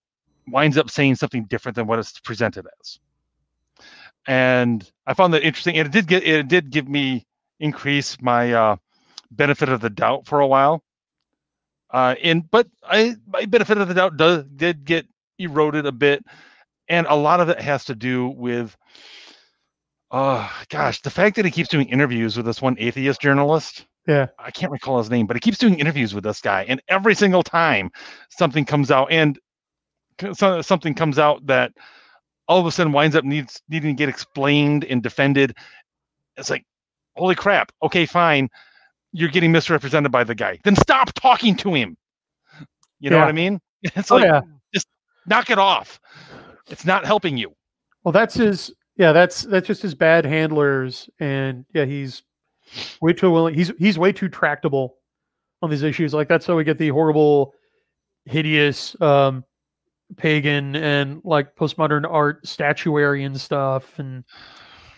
[0.47, 2.99] winds up saying something different than what it's presented as.
[4.28, 7.26] And I found that interesting, and it did get it did give me
[7.59, 8.76] increase my uh,
[9.32, 10.84] benefit of the doubt for a while.
[11.92, 15.06] Uh, and but I my benefit of the doubt does did get
[15.38, 16.24] eroded a bit,
[16.88, 18.76] and a lot of it has to do with,
[20.12, 23.86] uh, gosh, the fact that he keeps doing interviews with this one atheist journalist.
[24.08, 24.28] Yeah.
[24.39, 27.14] I can't recall his name, but he keeps doing interviews with this guy, and every
[27.14, 27.92] single time
[28.30, 29.38] something comes out, and
[30.34, 31.72] so- something comes out that
[32.48, 35.56] all of a sudden winds up needs needing to get explained and defended.
[36.38, 36.66] It's like,
[37.16, 37.72] holy crap!
[37.84, 38.50] Okay, fine,
[39.14, 40.59] you're getting misrepresented by the guy.
[40.64, 41.97] Then stop talking to him.
[42.99, 43.24] You know Yeah.
[43.24, 43.59] what I mean?
[43.95, 44.41] It's Oh, like yeah.
[45.26, 45.99] knock it off.
[46.70, 47.53] It's not helping you.
[48.03, 48.74] Well, that's his.
[48.95, 52.24] Yeah, that's that's just his bad handlers, and yeah, he's
[53.01, 53.53] way too willing.
[53.55, 54.95] He's he's way too tractable
[55.62, 56.14] on these issues.
[56.14, 57.53] Like that's how we get the horrible,
[58.26, 59.43] hideous um,
[60.18, 64.24] pagan and like postmodern art statuary and stuff and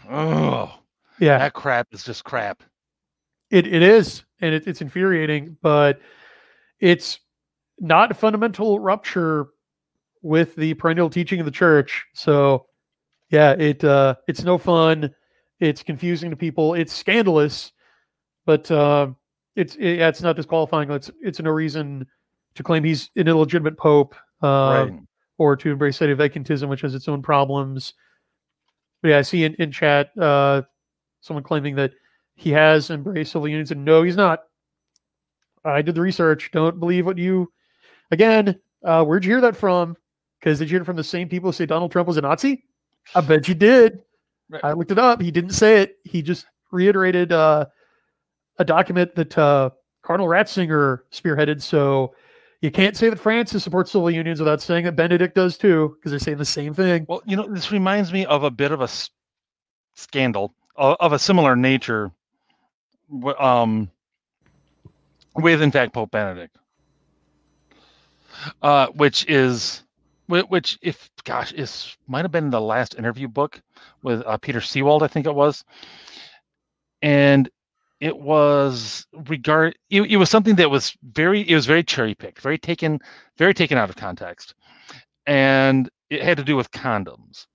[0.09, 0.73] Oh,
[1.19, 2.63] yeah that crap is just crap.
[3.49, 5.99] It, it is and it, it's infuriating but
[6.79, 7.19] it's
[7.79, 9.47] not a fundamental rupture
[10.21, 12.65] with the perennial teaching of the church so
[13.29, 15.13] yeah it uh it's no fun
[15.59, 17.71] it's confusing to people it's scandalous
[18.45, 19.07] but uh,
[19.55, 22.05] it's it, yeah, it's not disqualifying it's it's no reason
[22.55, 24.99] to claim he's an illegitimate pope uh, right.
[25.37, 27.93] or to embrace of vacantism, which has its own problems.
[29.01, 30.63] But yeah, I see in, in chat uh,
[31.21, 31.91] someone claiming that
[32.35, 34.43] he has embraced civil unions, and no, he's not.
[35.65, 36.49] I did the research.
[36.51, 37.51] Don't believe what you.
[38.11, 39.95] Again, uh, where'd you hear that from?
[40.39, 42.21] Because did you hear it from the same people who say Donald Trump was a
[42.21, 42.65] Nazi?
[43.15, 43.99] I bet you did.
[44.49, 44.63] Right.
[44.63, 45.21] I looked it up.
[45.21, 45.97] He didn't say it.
[46.03, 47.65] He just reiterated uh,
[48.59, 49.69] a document that uh,
[50.01, 51.61] Cardinal Ratzinger spearheaded.
[51.61, 52.13] So
[52.61, 56.11] you can't say that Francis supports civil unions without saying that Benedict does too, because
[56.11, 57.05] they're saying the same thing.
[57.07, 59.09] Well, you know, this reminds me of a bit of a s-
[59.95, 62.11] scandal of, of a similar nature,
[63.39, 63.89] um,
[65.35, 66.55] with in fact Pope Benedict,
[68.61, 69.83] uh, which is,
[70.27, 73.61] which if gosh, is might have been the last interview book
[74.01, 75.63] with uh, Peter Seewald, I think it was,
[77.01, 77.49] and
[77.99, 82.41] it was regard it, it was something that was very it was very cherry picked,
[82.41, 82.99] very taken,
[83.37, 84.55] very taken out of context,
[85.25, 87.47] and it had to do with condoms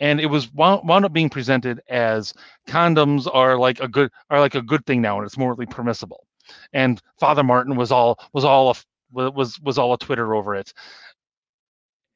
[0.00, 2.34] and it was wound, up being presented as
[2.66, 6.26] condoms are like a good are like a good thing now and it's morally permissible.
[6.72, 8.74] And father martin was all was all a
[9.12, 10.72] was was all a twitter over it.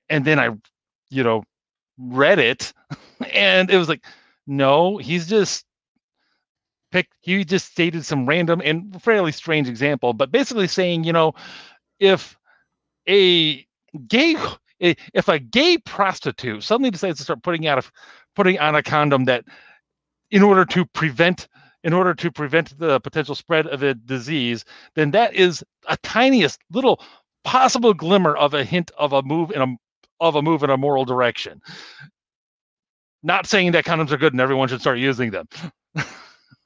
[0.08, 0.50] And then i
[1.10, 1.44] you know
[1.98, 2.72] read it
[3.32, 4.04] and it was like
[4.46, 5.64] no he's just
[6.90, 11.34] picked he just stated some random and fairly strange example but basically saying you know
[12.00, 12.36] if
[13.08, 13.66] a
[14.08, 14.36] gay
[14.82, 17.90] if a gay prostitute suddenly decides to start putting out a
[18.34, 19.44] putting on a condom that
[20.30, 21.48] in order to prevent
[21.84, 24.64] in order to prevent the potential spread of a disease
[24.94, 27.00] then that is a tiniest little
[27.44, 29.66] possible glimmer of a hint of a move in a
[30.20, 31.60] of a move in a moral direction.
[33.24, 35.48] Not saying that condoms are good and everyone should start using them.
[35.96, 36.04] I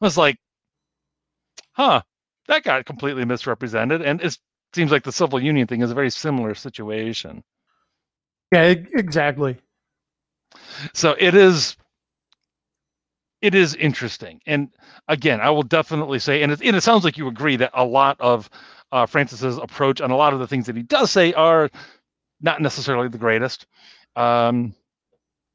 [0.01, 0.37] was like
[1.73, 2.03] huh
[2.49, 4.39] that got completely misrepresented and it
[4.75, 7.43] seems like the civil union thing is a very similar situation
[8.53, 9.59] Yeah, exactly.
[10.95, 11.77] so it is
[13.43, 14.69] it is interesting and
[15.09, 17.85] again i will definitely say and it, and it sounds like you agree that a
[17.85, 18.49] lot of
[18.93, 21.69] uh, francis's approach and a lot of the things that he does say are
[22.41, 23.67] not necessarily the greatest
[24.17, 24.75] um,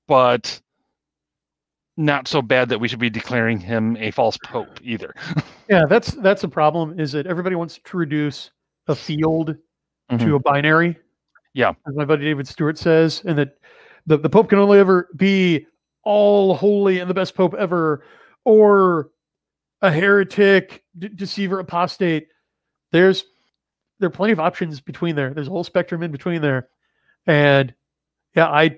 [0.08, 0.60] but
[1.98, 5.14] not so bad that we should be declaring him a false pope either
[5.70, 7.00] Yeah, that's that's a problem.
[7.00, 8.52] Is that everybody wants to reduce
[8.88, 9.56] a field
[10.12, 10.20] Mhm.
[10.20, 10.98] to a binary?
[11.54, 11.74] Yeah.
[11.88, 13.58] as my buddy David Stewart says, and that
[14.06, 15.66] the, the Pope can only ever be
[16.04, 18.04] all holy and the best Pope ever,
[18.46, 19.10] or
[19.82, 22.28] a heretic, deceiver, apostate.
[22.92, 23.24] There's
[24.00, 25.34] there are plenty of options between there.
[25.34, 26.70] There's a whole spectrum in between there,
[27.28, 27.74] and
[28.36, 28.78] yeah, I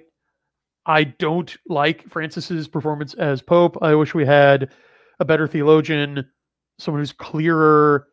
[0.85, 3.77] I don't like Francis's performance as Pope.
[3.81, 4.71] I wish we had
[5.19, 6.25] a better theologian,
[6.77, 8.07] someone who's clearer,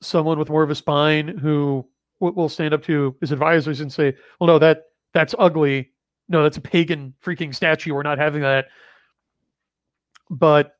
[0.00, 1.86] someone with more of a spine who
[2.20, 5.90] will stand up to his advisors and say, "Well, no, that that's ugly.
[6.28, 7.94] No, that's a pagan freaking statue.
[7.94, 8.66] We're not having that."
[10.30, 10.76] But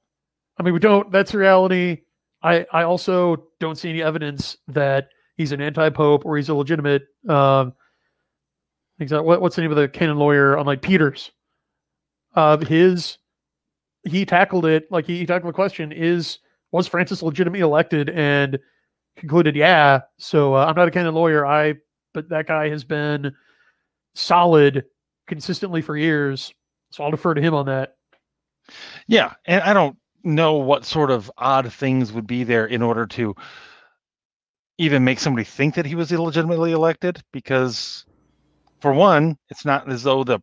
[0.59, 1.11] I mean, we don't.
[1.11, 2.03] That's reality.
[2.43, 7.03] I I also don't see any evidence that he's an anti-pope or he's illegitimate.
[7.29, 7.73] Um,
[8.99, 9.27] exactly.
[9.27, 11.31] What, what's the name of the canon lawyer on like Peters?
[12.35, 13.19] Uh, his
[14.05, 16.39] he tackled it like he, he tackled the question: Is
[16.73, 18.11] was Francis legitimately elected?
[18.11, 18.59] And
[19.17, 20.01] concluded, yeah.
[20.19, 21.47] So uh, I'm not a canon lawyer.
[21.47, 21.75] I
[22.13, 23.33] but that guy has been
[24.15, 24.85] solid
[25.27, 26.53] consistently for years.
[26.91, 27.95] So I'll defer to him on that.
[29.07, 33.07] Yeah, and I don't know what sort of odd things would be there in order
[33.07, 33.35] to
[34.79, 38.05] even make somebody think that he was illegitimately elected because
[38.81, 40.41] for one, it's not as though the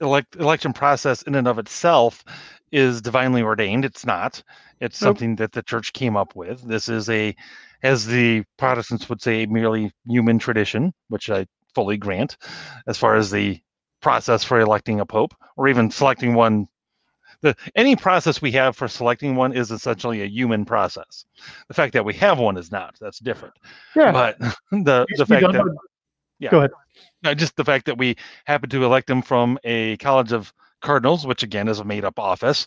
[0.00, 2.24] elect- election process in and of itself
[2.72, 3.84] is divinely ordained.
[3.84, 4.42] It's not.
[4.80, 5.08] It's Nope.
[5.08, 6.62] something that the church came up with.
[6.62, 7.34] This is a
[7.82, 12.36] as the Protestants would say merely human tradition, which I fully grant
[12.86, 13.60] as far as the
[14.00, 16.68] process for electing a pope or even selecting one
[17.42, 21.24] the any process we have for selecting one is essentially a human process.
[21.68, 22.96] The fact that we have one is not.
[23.00, 23.54] That's different.
[23.94, 24.12] Yeah.
[24.12, 24.38] But
[24.70, 25.76] the the fact that
[26.38, 26.50] yeah.
[26.50, 26.70] Go ahead.
[27.24, 28.16] uh, just the fact that we
[28.46, 30.52] happen to elect them from a college of
[30.82, 32.66] cardinals, which again is a made up office,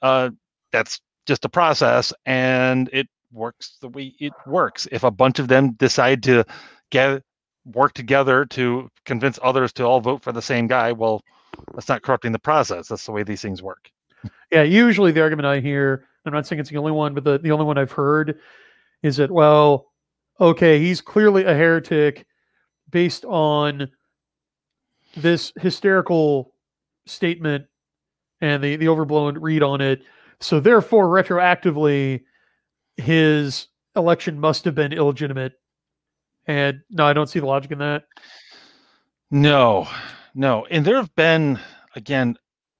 [0.00, 0.30] uh,
[0.72, 4.86] that's just a process, and it works the way it works.
[4.92, 6.44] If a bunch of them decide to
[6.90, 7.22] get
[7.64, 10.92] work together to convince others to all vote for the same guy.
[10.92, 11.22] Well,
[11.74, 12.88] that's not corrupting the process.
[12.88, 13.90] That's the way these things work.
[14.52, 17.38] Yeah, usually the argument I hear, I'm not saying it's the only one, but the,
[17.38, 18.38] the only one I've heard
[19.02, 19.90] is that, well,
[20.38, 22.26] okay, he's clearly a heretic
[22.90, 23.88] based on
[25.16, 26.52] this hysterical
[27.06, 27.64] statement
[28.42, 30.02] and the, the overblown read on it.
[30.38, 32.20] So therefore, retroactively,
[32.96, 35.52] his election must have been illegitimate.
[36.46, 38.04] And no, I don't see the logic in that.
[39.30, 39.88] No,
[40.34, 40.66] no.
[40.70, 41.58] And there have been,
[41.94, 42.36] again,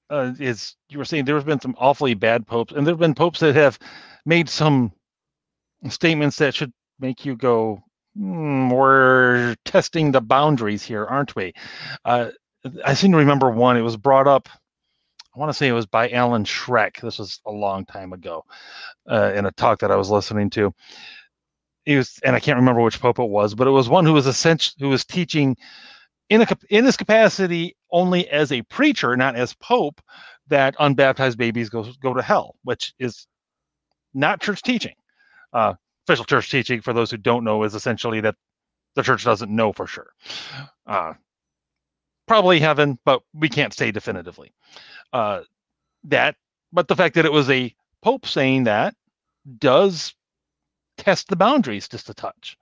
[0.09, 2.99] uh, is you were saying there have been some awfully bad popes, and there have
[2.99, 3.79] been popes that have
[4.25, 4.91] made some
[5.89, 7.81] statements that should make you go,
[8.17, 11.53] mm, we're testing the boundaries here, aren't we?
[12.05, 12.29] Uh,
[12.85, 13.77] I seem to remember one.
[13.77, 14.47] It was brought up.
[15.35, 17.01] I want to say it was by Alan Schreck.
[17.01, 18.45] This was a long time ago,
[19.09, 20.73] uh, in a talk that I was listening to.
[21.85, 24.13] He was, and I can't remember which pope it was, but it was one who
[24.13, 25.57] was essentially who was teaching
[26.29, 30.01] in a in his capacity only as a preacher, not as pope,
[30.47, 33.27] that unbaptized babies go go to hell, which is
[34.13, 34.95] not church teaching.
[35.51, 35.73] Uh,
[36.07, 38.35] official church teaching, for those who don't know, is essentially that
[38.95, 40.11] the church doesn't know for sure.
[40.85, 41.13] Uh,
[42.27, 44.51] probably heaven, but we can't say definitively.
[45.11, 45.41] Uh,
[46.05, 46.35] that,
[46.71, 48.95] but the fact that it was a pope saying that
[49.57, 50.13] does
[50.97, 52.57] test the boundaries just a touch.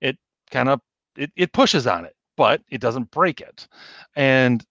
[0.00, 0.18] It
[0.50, 0.80] kind of
[1.16, 3.68] it, it pushes on it, but it doesn't break it.
[4.16, 4.64] And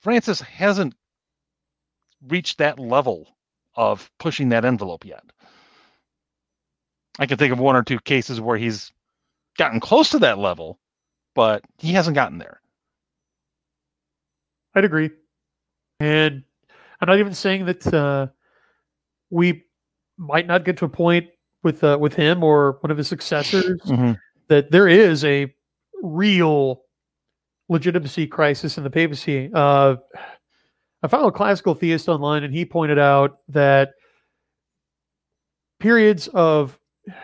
[0.00, 0.94] Francis hasn't
[2.26, 3.28] reached that level
[3.74, 5.24] of pushing that envelope yet.
[7.18, 8.92] I can think of one or two cases where he's
[9.56, 10.78] gotten close to that level,
[11.34, 12.60] but he hasn't gotten there.
[14.74, 15.10] I'd agree.
[16.00, 16.42] And
[17.00, 18.28] I'm not even saying that uh,
[19.30, 19.64] we
[20.16, 21.28] might not get to a point
[21.62, 24.12] with uh, with him or one of his successors mm-hmm.
[24.48, 25.52] that there is a
[26.02, 26.82] real
[27.68, 29.50] legitimacy crisis in the papacy.
[29.54, 29.96] Uh,
[31.02, 33.90] I found a classical theist online, and he pointed out that
[35.80, 36.78] periods of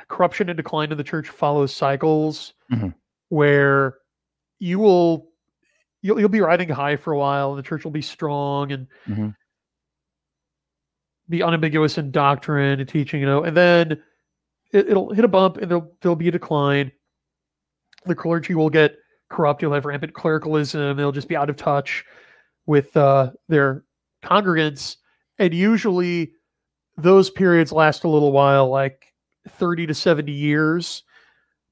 [0.09, 2.89] corruption and decline in the church follow cycles mm-hmm.
[3.31, 3.97] where
[4.59, 5.30] you will
[6.03, 8.87] you'll you'll be riding high for a while and the church will be strong and
[9.09, 9.29] mm-hmm.
[11.29, 14.01] be unambiguous in doctrine and teaching you know and then
[14.73, 16.91] it, will hit a bump and there'll there'll be a decline
[18.07, 18.97] the clergy will get
[19.29, 22.05] corrupt you'll have rampant clericalism they'll just be out of touch
[22.67, 23.85] with uh, their
[24.23, 24.97] congregants
[25.39, 26.33] and usually
[26.97, 29.13] those periods last a little while like
[29.49, 31.03] 30 to 70 years,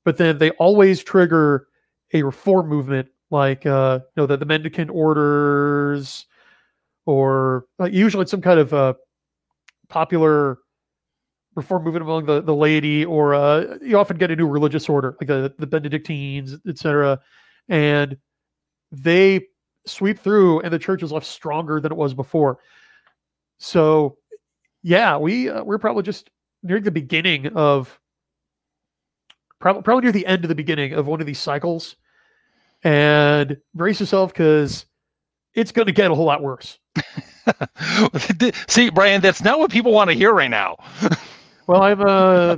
[0.04, 1.68] but then they always trigger
[2.14, 6.26] a reform movement like uh, you know the, the mendicant orders
[7.06, 8.94] or uh, usually some kind of uh,
[9.88, 10.58] popular
[11.54, 15.16] reform movement among the, the laity or uh, you often get a new religious order
[15.20, 17.20] like the, the benedictines etc
[17.68, 18.16] and
[18.92, 19.46] they
[19.86, 22.58] sweep through and the church is left stronger than it was before.
[23.58, 24.16] So
[24.82, 26.30] yeah we uh, we're probably just
[26.62, 27.98] near the beginning of
[29.58, 31.96] probably probably near the end of the beginning of one of these cycles,
[32.82, 34.86] and brace yourself because
[35.54, 36.78] it's going to get a whole lot worse.
[38.68, 40.76] See, Brian, that's not what people want to hear right now.
[41.66, 42.56] well, I'm uh,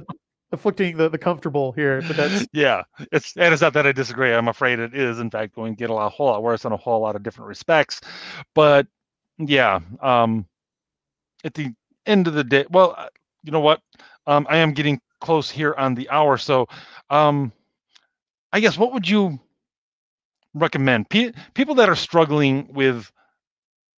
[0.53, 2.83] afflicting the, the comfortable here, but that's yeah.
[3.13, 4.33] It's and it's not that I disagree.
[4.33, 6.73] I'm afraid it is in fact going to get a, lot, whole lot worse in
[6.73, 8.01] a whole lot of different respects.
[8.55, 8.87] But
[9.39, 10.47] yeah, um,
[11.45, 11.73] at the
[12.07, 13.09] end of the day, well,
[13.45, 13.81] you know what?
[14.27, 16.67] Um, I am getting close here on the hour, so
[17.09, 17.53] um,
[18.53, 19.41] I guess what would you
[20.55, 23.11] recommend P- people that are struggling with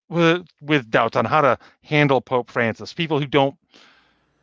[0.08, 3.56] with with doubts on how to handle Pope Francis, people who don't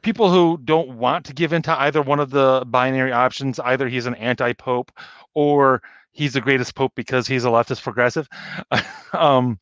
[0.01, 4.05] people who don't want to give into either one of the binary options, either he's
[4.05, 4.91] an anti-pope
[5.33, 5.81] or
[6.11, 8.27] he's the greatest pope because he's a leftist progressive.
[9.13, 9.59] um,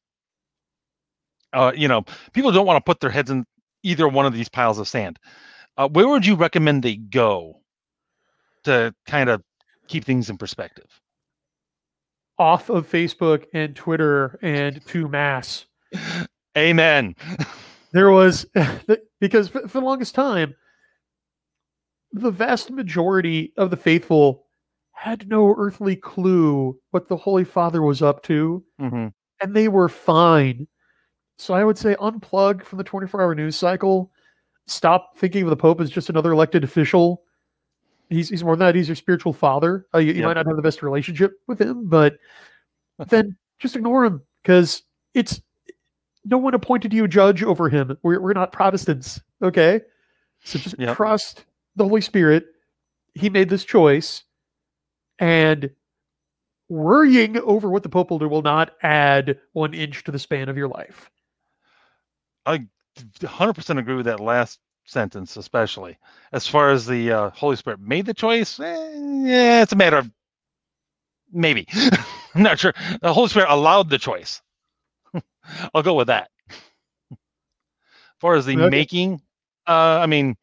[1.53, 3.45] uh, you know, people don't want to put their heads in
[3.83, 5.17] either one of these piles of sand.
[5.77, 7.61] Uh, where would you recommend they go
[8.63, 9.41] to kind of
[9.87, 10.89] keep things in perspective?
[12.39, 15.65] Off of Facebook and Twitter and to mass.
[16.57, 17.15] Amen.
[17.91, 18.45] there was
[19.19, 20.55] because for the longest time,
[22.11, 24.45] the vast majority of the faithful
[24.91, 29.07] had no earthly clue what the Holy Father was up to, mm-hmm.
[29.41, 30.67] and they were fine
[31.37, 34.11] so I would say unplug from the 24 hour news cycle.
[34.65, 37.23] Stop thinking of the Pope as just another elected official.
[38.09, 38.75] He's, he's more than that.
[38.75, 39.85] He's your spiritual father.
[39.93, 42.17] Uh, you, you might not have the best relationship with him, but
[43.07, 44.83] then just ignore him because
[45.13, 45.41] it's
[46.25, 47.97] no one appointed you a judge over him.
[48.03, 49.21] We're, we're not Protestants.
[49.41, 49.81] Okay.
[50.43, 50.95] So just yep.
[50.95, 51.45] trust
[51.75, 52.45] the Holy Spirit.
[53.13, 54.23] He made this choice.
[55.19, 55.71] And
[56.69, 60.49] worrying over what the Pope will do will not add one inch to the span
[60.49, 61.09] of your life.
[62.45, 62.67] I
[63.19, 65.97] 100% agree with that last sentence, especially
[66.31, 68.59] as far as the uh, Holy Spirit made the choice.
[68.59, 70.09] Eh, yeah, it's a matter of
[71.31, 71.67] maybe.
[72.35, 72.73] I'm not sure.
[73.01, 74.41] The Holy Spirit allowed the choice.
[75.73, 76.29] I'll go with that.
[77.11, 77.17] as
[78.19, 78.69] far as the okay.
[78.69, 79.21] making,
[79.67, 80.35] uh, I mean,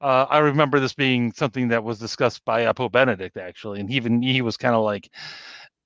[0.00, 3.90] uh, I remember this being something that was discussed by uh, Pope Benedict actually, and
[3.90, 5.08] even he was kind of like,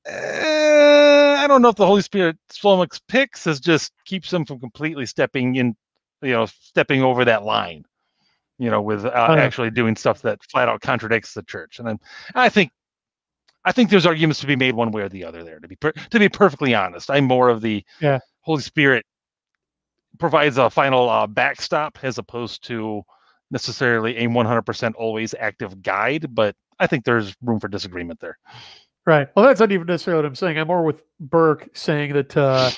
[0.06, 4.58] eh, I don't know if the Holy Spirit flummox picks as just keeps them from
[4.58, 5.76] completely stepping in,
[6.22, 7.84] you know, stepping over that line,
[8.60, 11.78] you know, with uh, uh, actually doing stuff that flat out contradicts the church.
[11.78, 11.98] And then
[12.34, 12.70] I think,
[13.64, 15.58] I think there's arguments to be made one way or the other there.
[15.58, 18.18] To be per- to be perfectly honest, I'm more of the yeah.
[18.40, 19.06] Holy Spirit
[20.18, 23.02] provides a final uh, backstop as opposed to
[23.50, 28.38] necessarily a 100% always active guide, but I think there's room for disagreement there.
[29.06, 29.28] Right.
[29.34, 30.58] Well, that's not even necessarily what I'm saying.
[30.58, 32.70] I'm more with Burke saying that uh,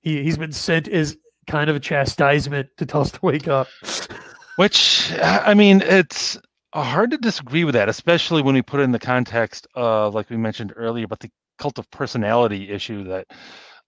[0.00, 1.16] he, he's been sent as
[1.46, 3.68] kind of a chastisement to tell us to wake up.
[4.60, 6.36] Which, I mean, it's
[6.74, 10.28] hard to disagree with that, especially when we put it in the context of, like
[10.28, 13.26] we mentioned earlier, about the cult of personality issue that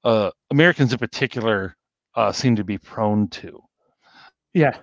[0.03, 1.77] uh, Americans in particular
[2.15, 3.63] uh, seem to be prone to.
[4.55, 4.79] Yeah.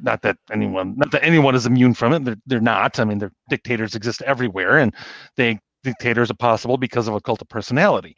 [0.00, 2.24] Not that anyone not that anyone is immune from it.
[2.24, 3.00] They're, they're not.
[3.00, 4.94] I mean their dictators exist everywhere and
[5.36, 8.14] they dictators are possible because of a cult of personality.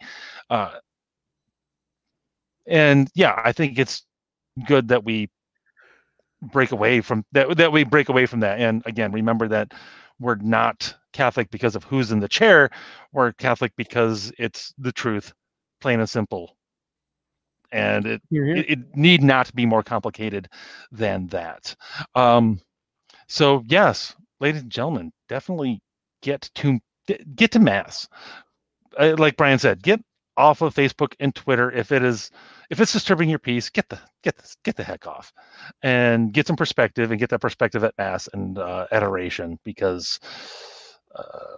[0.51, 0.73] Uh,
[2.67, 4.05] and yeah i think it's
[4.67, 5.31] good that we
[6.43, 9.73] break away from that that we break away from that and again remember that
[10.21, 12.71] we're not catholic because of who's in the chair
[13.13, 15.33] we're catholic because it's the truth
[15.81, 16.57] plain and simple
[17.73, 20.49] and it, it, it need not be more complicated
[20.91, 21.75] than that.
[22.15, 22.61] Um,
[23.29, 25.81] so yes, ladies and gentlemen, definitely
[26.23, 26.79] get to
[27.35, 28.09] get to mass.
[28.99, 30.01] Uh, like Brian said, get
[30.39, 32.31] off of Facebook and Twitter if it is
[32.71, 33.71] if it's disturbing your peace.
[33.71, 35.33] Get the get the, get the heck off,
[35.83, 40.21] and get some perspective and get that perspective at mass and uh, adoration because.
[41.15, 41.57] Uh,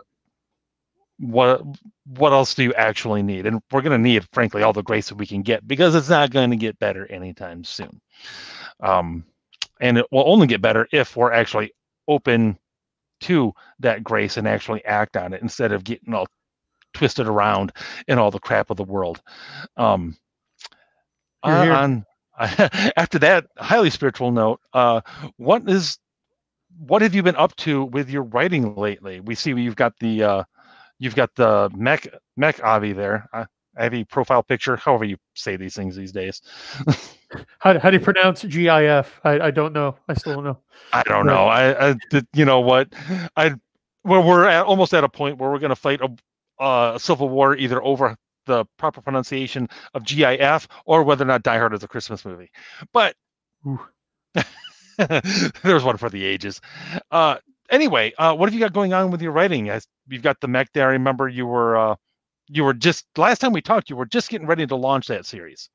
[1.20, 1.62] what
[2.06, 3.44] what else do you actually need?
[3.46, 6.08] And we're going to need, frankly, all the grace that we can get because it's
[6.08, 8.00] not going to get better anytime soon.
[8.80, 9.24] Um,
[9.80, 11.72] and it will only get better if we're actually
[12.08, 12.58] open
[13.20, 16.26] to that grace and actually act on it instead of getting all
[16.94, 17.72] twisted around
[18.08, 19.20] in all the crap of the world.
[19.76, 20.16] Um,
[21.42, 22.04] on
[22.96, 25.00] after that highly spiritual note, uh,
[25.36, 25.98] what is
[26.78, 29.20] what have you been up to with your writing lately?
[29.20, 30.44] We see you've got the uh,
[31.00, 33.26] You've got the mech mech Avi there.
[33.32, 33.46] Uh,
[33.78, 36.42] Avi profile picture, however you say these things these days.
[37.58, 39.20] how, how do you pronounce GIF?
[39.24, 39.96] I, I don't know.
[40.08, 40.58] I still don't know.
[40.92, 41.46] I don't know.
[41.46, 41.94] I, I
[42.34, 42.92] you know what?
[43.34, 43.54] I
[44.04, 46.10] well, we're at, almost at a point where we're going to fight a,
[46.60, 51.58] a civil war either over the proper pronunciation of GIF or whether or not Die
[51.58, 52.50] Hard is a Christmas movie.
[52.92, 53.14] But
[55.62, 56.60] there's one for the ages.
[57.10, 57.36] Uh,
[57.70, 59.68] anyway, uh, what have you got going on with your writing?
[59.68, 60.88] As you've got the mech there.
[60.88, 61.96] I remember you were uh,
[62.48, 65.26] you were just last time we talked, you were just getting ready to launch that
[65.26, 65.70] series.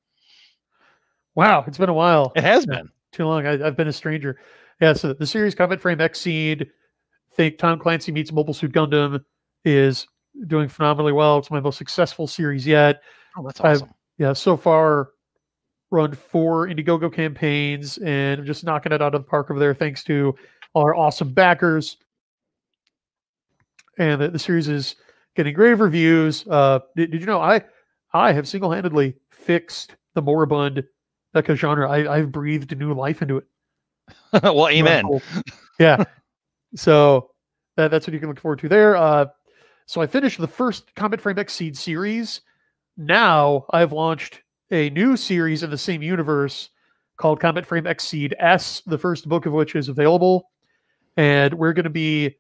[1.34, 2.32] Wow, it's been a while.
[2.36, 3.46] It has been too long.
[3.46, 4.40] I, have been a stranger.
[4.80, 6.70] Yeah, so the series Combat Frame XSeed,
[7.34, 9.24] think Tom Clancy meets Mobile Suit Gundam
[9.64, 10.08] is
[10.48, 11.38] doing phenomenally well.
[11.38, 13.02] It's my most successful series yet.
[13.38, 13.90] Oh, that's awesome.
[13.90, 15.10] I've, yeah, so far
[15.92, 19.74] run four Indiegogo campaigns and I'm just knocking it out of the park over there
[19.74, 20.36] thanks to
[20.74, 21.98] our awesome backers.
[23.98, 24.96] And the, the series is
[25.36, 26.46] getting great reviews.
[26.48, 27.62] Uh, did, did you know I
[28.14, 30.84] I have single handedly fixed the moribund
[31.36, 31.90] mecha genre.
[31.90, 33.46] I, I've breathed new life into it.
[34.44, 35.06] well, amen.
[35.80, 36.04] Yeah.
[36.76, 37.32] so
[37.76, 38.96] that, that's what you can look forward to there.
[38.96, 39.26] Uh,
[39.86, 42.42] so I finished the first Combat Frame XSeed series.
[42.98, 46.70] Now I've launched a new series in the same universe
[47.18, 50.50] called Combat Frame XSeed S, the first book of which is available
[51.18, 52.36] and we're going to be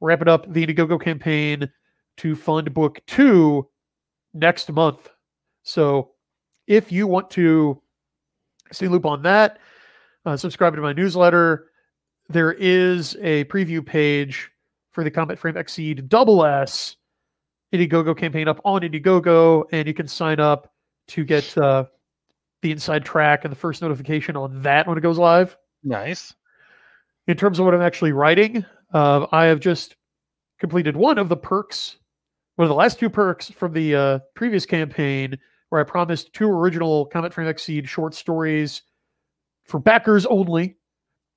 [0.00, 1.68] wrapping up the Indiegogo campaign
[2.18, 3.68] to fund book two
[4.34, 5.08] next month.
[5.62, 6.12] So
[6.66, 7.80] if you want to
[8.70, 9.58] stay loop on that,
[10.24, 11.68] uh, subscribe to my newsletter.
[12.28, 14.50] There is a preview page
[14.92, 16.96] for the Combat Frame XSeed Double S
[17.74, 20.72] Indiegogo campaign up on Indiegogo, and you can sign up
[21.08, 21.84] to get uh,
[22.60, 25.56] the inside track and the first notification on that when it goes live.
[25.82, 26.34] Nice
[27.26, 29.96] in terms of what I'm actually writing, uh, I have just
[30.58, 31.98] completed one of the perks,
[32.56, 35.38] one of the last two perks from the uh, previous campaign,
[35.68, 38.82] where I promised two original Combat Frame XSeed short stories
[39.64, 40.76] for backers only.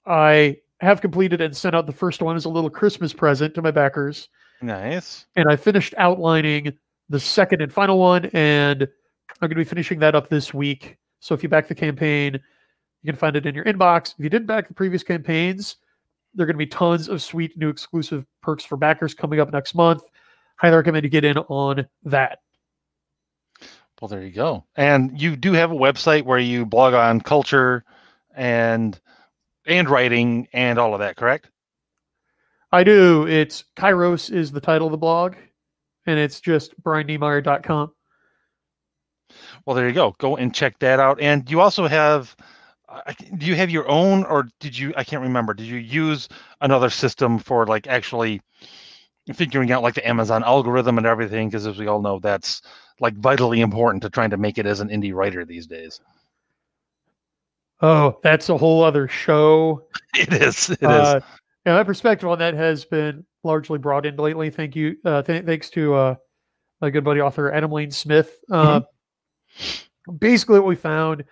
[0.05, 3.61] I have completed and sent out the first one as a little Christmas present to
[3.61, 4.29] my backers.
[4.61, 5.25] Nice.
[5.35, 6.77] And I finished outlining
[7.09, 8.87] the second and final one, and I'm
[9.41, 10.97] going to be finishing that up this week.
[11.19, 14.13] So if you back the campaign, you can find it in your inbox.
[14.17, 15.77] If you didn't back the previous campaigns,
[16.33, 19.51] there are going to be tons of sweet new exclusive perks for backers coming up
[19.51, 20.03] next month.
[20.57, 22.39] Highly recommend you get in on that.
[24.01, 24.65] Well, there you go.
[24.75, 27.85] And you do have a website where you blog on culture
[28.35, 28.99] and
[29.65, 31.49] and writing and all of that, correct?
[32.71, 33.27] I do.
[33.27, 35.35] It's Kairos is the title of the blog,
[36.05, 37.91] and it's just brianniemeier.com.
[39.65, 40.15] Well, there you go.
[40.17, 41.19] Go and check that out.
[41.19, 42.35] And you also have,
[43.37, 44.93] do you have your own, or did you?
[44.95, 45.53] I can't remember.
[45.53, 46.29] Did you use
[46.61, 48.41] another system for like actually
[49.33, 51.49] figuring out like the Amazon algorithm and everything?
[51.49, 52.61] Because as we all know, that's
[52.99, 55.99] like vitally important to trying to make it as an indie writer these days.
[57.81, 59.87] Oh, that's a whole other show.
[60.17, 60.69] It is.
[60.69, 61.23] It uh, is.
[61.65, 64.49] Yeah, my perspective on that has been largely brought in lately.
[64.49, 64.95] Thank you.
[65.03, 66.15] Uh, th- thanks to uh,
[66.79, 68.39] my good buddy author Adam Lane Smith.
[68.49, 70.15] Uh, mm-hmm.
[70.17, 71.25] Basically, what we found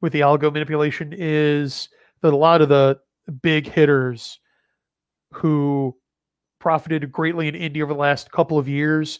[0.00, 1.90] with the algo manipulation is
[2.22, 2.98] that a lot of the
[3.42, 4.38] big hitters
[5.32, 5.94] who
[6.58, 9.18] profited greatly in indie over the last couple of years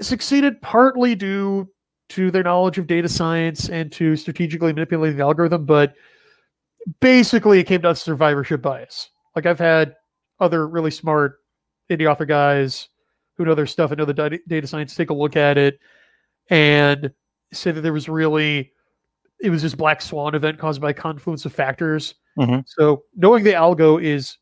[0.00, 1.68] succeeded partly due
[2.14, 5.94] to their knowledge of data science and to strategically manipulating the algorithm, but
[7.00, 9.10] basically it came down to survivorship bias.
[9.34, 9.96] Like I've had
[10.40, 11.40] other really smart
[11.90, 12.88] indie author guys
[13.36, 15.80] who know their stuff and know the data science take a look at it
[16.50, 17.10] and
[17.52, 18.72] say that there was really
[19.40, 22.14] it was this black swan event caused by a confluence of factors.
[22.38, 22.60] Mm-hmm.
[22.66, 24.38] So knowing the algo is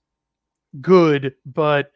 [0.80, 1.90] good, but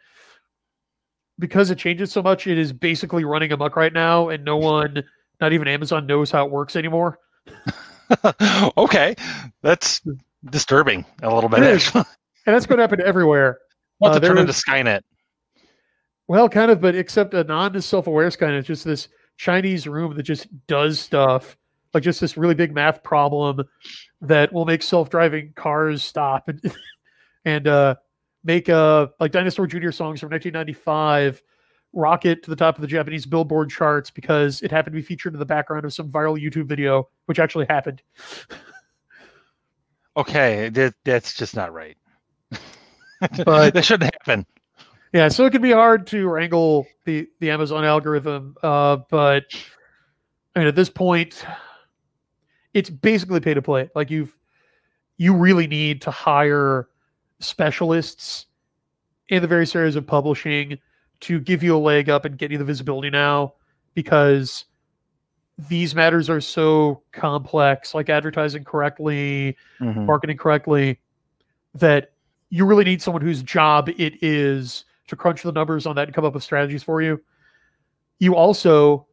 [1.38, 5.04] because it changes so much, it is basically running amok right now, and no one,
[5.40, 7.18] not even Amazon, knows how it works anymore.
[8.76, 9.14] okay,
[9.62, 10.02] that's
[10.44, 11.60] disturbing a little bit.
[11.62, 12.04] and
[12.44, 13.58] that's going to happen everywhere.
[13.98, 15.02] Want uh, to turn into Skynet?
[16.28, 20.98] Well, kind of, but except a non-self-aware Skynet, just this Chinese room that just does
[20.98, 21.56] stuff,
[21.94, 23.62] like just this really big math problem
[24.20, 26.60] that will make self-driving cars stop and
[27.44, 27.94] and uh,
[28.44, 29.90] make a like Dinosaur Jr.
[29.90, 31.42] songs from 1995
[31.92, 35.32] rocket to the top of the Japanese Billboard charts because it happened to be featured
[35.32, 38.02] in the background of some viral YouTube video, which actually happened.
[40.16, 41.96] okay, that, that's just not right.
[43.44, 44.46] but that shouldn't happen.
[45.12, 49.44] Yeah, so it can be hard to wrangle the the Amazon algorithm, uh, but
[50.54, 51.44] I mean, at this point,
[52.74, 53.88] it's basically pay to play.
[53.94, 54.36] Like you've
[55.16, 56.88] you really need to hire
[57.40, 58.46] specialists
[59.28, 60.78] in the various areas of publishing
[61.20, 63.54] to give you a leg up and get you the visibility now
[63.94, 64.66] because
[65.58, 70.04] these matters are so complex, like advertising correctly, mm-hmm.
[70.04, 71.00] marketing correctly,
[71.74, 72.12] that
[72.50, 76.14] you really need someone whose job it is to crunch the numbers on that and
[76.14, 77.20] come up with strategies for you.
[78.18, 79.06] You also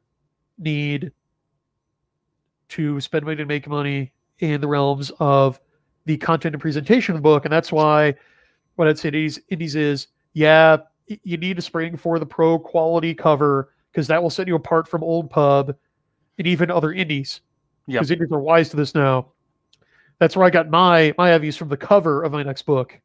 [0.57, 1.11] need
[2.69, 5.59] to spend money to make money in the realms of
[6.05, 7.45] the content and presentation of the book.
[7.45, 8.15] And that's why
[8.75, 10.77] what I'd say to indies, indies is, yeah,
[11.07, 14.87] you need to spring for the pro quality cover because that will set you apart
[14.87, 15.75] from old pub
[16.37, 17.41] and even other indies.
[17.87, 19.27] Yeah, because indies are wise to this now.
[20.19, 22.99] That's where I got my my views from the cover of my next book.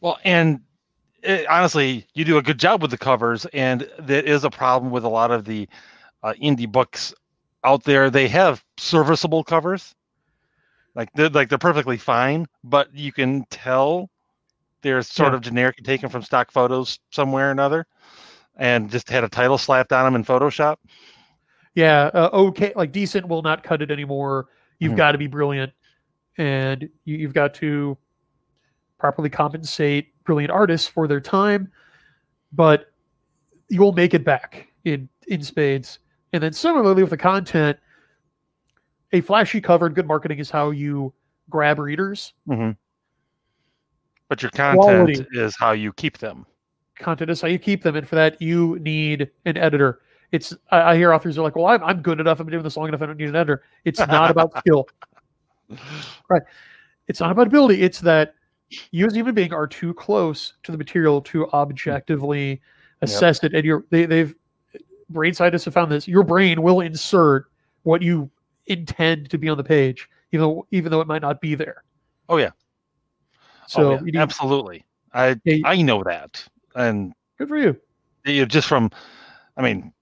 [0.00, 0.60] Well, and
[1.22, 4.50] it, eh, honestly, you do a good job with the covers, and that is a
[4.50, 5.68] problem with a lot of the
[6.22, 7.12] uh, indie books
[7.64, 8.10] out there.
[8.10, 9.94] They have serviceable covers,
[10.94, 14.10] like they're like they're perfectly fine, but you can tell
[14.86, 15.36] they're sort yeah.
[15.36, 17.86] of generic and taken from stock photos somewhere or another,
[18.56, 20.76] and just had a title slapped on them in Photoshop.
[21.74, 24.46] Yeah, uh, okay, like decent will not cut it anymore.
[24.78, 24.98] You've mm-hmm.
[24.98, 25.72] got to be brilliant,
[26.38, 27.98] and you, you've got to
[28.98, 31.70] properly compensate brilliant artists for their time,
[32.52, 32.92] but
[33.68, 35.98] you will make it back in in spades.
[36.32, 37.76] And then similarly with the content,
[39.12, 41.12] a flashy cover and good marketing is how you
[41.50, 42.34] grab readers.
[42.48, 42.70] Mm-hmm.
[44.28, 45.26] But your content Quality.
[45.32, 46.46] is how you keep them.
[46.98, 50.00] Content is how you keep them, and for that you need an editor.
[50.32, 52.40] It's I, I hear authors are like, "Well, I'm I'm good enough.
[52.40, 53.02] I've been doing this long enough.
[53.02, 54.88] I don't need an editor." It's not about skill,
[56.28, 56.42] right?
[57.06, 57.82] It's not about ability.
[57.82, 58.34] It's that
[58.90, 62.60] you as a human being are too close to the material to objectively
[63.02, 63.52] assess yep.
[63.52, 64.34] it, and you're they, they've
[65.10, 66.08] brain scientists have found this.
[66.08, 67.46] Your brain will insert
[67.84, 68.30] what you
[68.66, 71.84] intend to be on the page, even though even though it might not be there.
[72.28, 72.50] Oh yeah.
[73.68, 74.22] So oh, yeah.
[74.22, 77.76] Absolutely, I yeah, I know that, and good for you.
[78.24, 78.90] You just from,
[79.56, 79.92] I mean,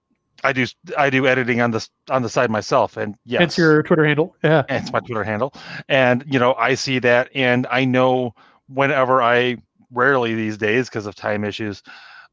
[0.43, 3.83] I do I do editing on the on the side myself, and yes, it's your
[3.83, 4.37] Twitter handle.
[4.43, 5.55] Yeah, it's my Twitter handle,
[5.89, 8.35] and you know I see that, and I know
[8.69, 9.57] whenever I
[9.91, 11.83] rarely these days because of time issues,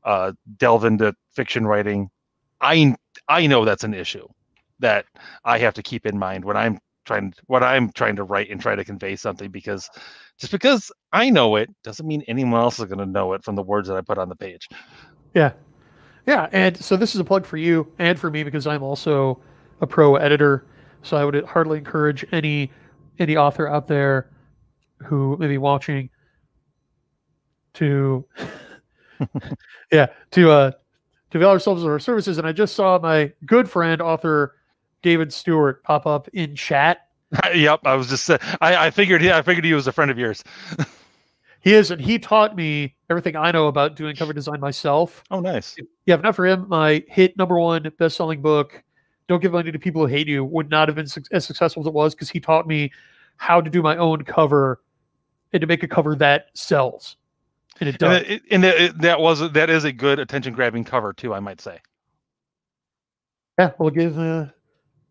[0.04, 2.10] uh, delve into fiction writing
[2.62, 2.96] I
[3.28, 4.28] I know that's an issue
[4.80, 5.06] that
[5.44, 8.62] I have to keep in mind when I'm trying what I'm trying to write and
[8.62, 9.90] try to convey something because
[10.38, 13.56] just because I know it doesn't mean anyone else is going to know it from
[13.56, 14.70] the words that I put on the page.
[15.34, 15.54] Yeah.
[16.28, 19.42] Yeah, and so this is a plug for you and for me because I'm also
[19.82, 20.66] a pro editor.
[21.02, 22.72] So I would hardly encourage any
[23.18, 24.30] any author out there
[25.04, 26.10] who may be watching
[27.74, 28.26] to
[29.92, 30.72] yeah to uh
[31.32, 32.38] to avail ourselves of our services.
[32.38, 34.56] And I just saw my good friend author
[35.02, 37.08] David Stewart pop up in chat.
[37.54, 40.18] yep, I was just I I figured he I figured he was a friend of
[40.18, 40.44] yours.
[41.62, 45.24] he is, and he taught me everything I know about doing cover design myself.
[45.32, 45.76] Oh, nice.
[46.06, 48.84] Yeah, if not for him, my hit number one best selling book,
[49.28, 51.88] Don't Give Money to People Who Hate You, would not have been as successful as
[51.88, 52.92] it was because he taught me
[53.38, 54.82] how to do my own cover
[55.54, 57.18] and to make a cover that sells.
[57.80, 58.22] And it does.
[58.22, 61.40] And, it, and it, that was that is a good attention grabbing cover too, I
[61.40, 61.80] might say.
[63.58, 64.48] Yeah, well, give uh,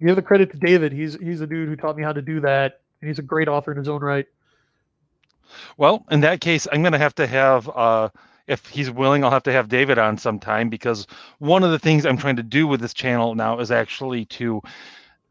[0.07, 0.93] give the credit to David.
[0.93, 3.49] He's he's a dude who taught me how to do that, and he's a great
[3.49, 4.27] author in his own right.
[5.77, 8.11] Well, in that case, I'm going to have to have, uh,
[8.47, 11.07] if he's willing, I'll have to have David on sometime because
[11.39, 14.63] one of the things I'm trying to do with this channel now is actually to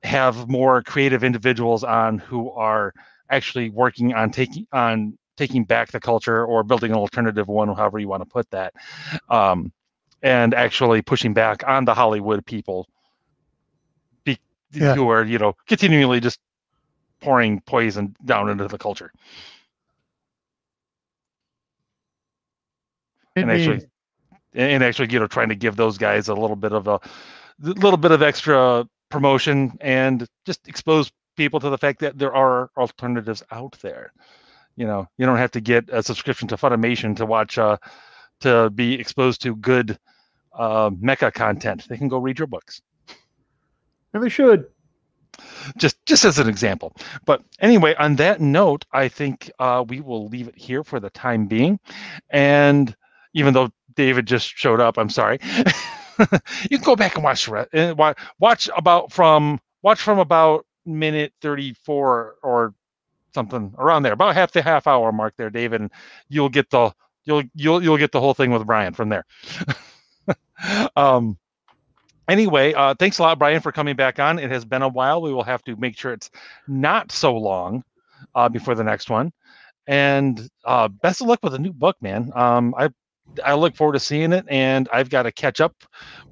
[0.04, 2.94] have more creative individuals on who are
[3.30, 8.00] actually working on taking on taking back the culture or building an alternative one, however
[8.00, 8.74] you want to put that,
[9.30, 9.72] um,
[10.22, 12.88] and actually pushing back on the Hollywood people
[14.72, 14.96] yeah.
[14.96, 16.40] who are you know continually just
[17.22, 19.12] pouring poison down into the culture.
[23.36, 23.82] and actually
[24.54, 27.00] and actually you know trying to give those guys a little bit of a
[27.62, 32.70] little bit of extra promotion and just expose people to the fact that there are
[32.78, 34.14] alternatives out there
[34.76, 37.78] you know you don't have to get a subscription to funimation to watch uh
[38.42, 39.98] to be exposed to good
[40.54, 42.82] uh mecha content they can go read your books
[44.14, 44.66] and they should
[45.78, 46.94] just just as an example
[47.26, 51.10] but anyway on that note i think uh, we will leave it here for the
[51.12, 51.80] time being
[52.30, 52.96] and
[53.34, 54.98] even though David just showed up.
[54.98, 55.40] I'm sorry.
[56.70, 57.98] you can go back and watch and
[58.40, 62.74] watch about from watch from about minute 34 or
[63.34, 65.92] something around there, about half the half hour mark there, David, and
[66.30, 66.94] you'll get the
[67.26, 69.26] you'll you'll you'll get the whole thing with Brian from there.
[70.96, 71.38] um
[72.30, 74.40] anyway, uh, thanks a lot, Brian, for coming back on.
[74.40, 75.22] It has been a while.
[75.22, 76.30] We will have to make sure it's
[76.68, 77.84] not so long
[78.36, 79.32] uh, before the next one.
[79.88, 82.32] And uh, best of luck with the new book, man.
[82.36, 82.90] Um, I
[83.44, 85.76] I look forward to seeing it, and I've got to catch up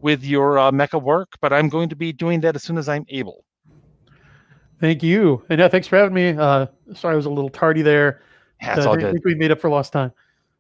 [0.02, 2.90] with your uh, mecha work, but I'm going to be doing that as soon as
[2.90, 3.44] I'm able.
[4.80, 6.30] Thank you, and yeah, thanks for having me.
[6.30, 8.22] Uh, sorry, I was a little tardy there.
[8.62, 9.06] That's all good.
[9.06, 10.12] I think we made up for lost time.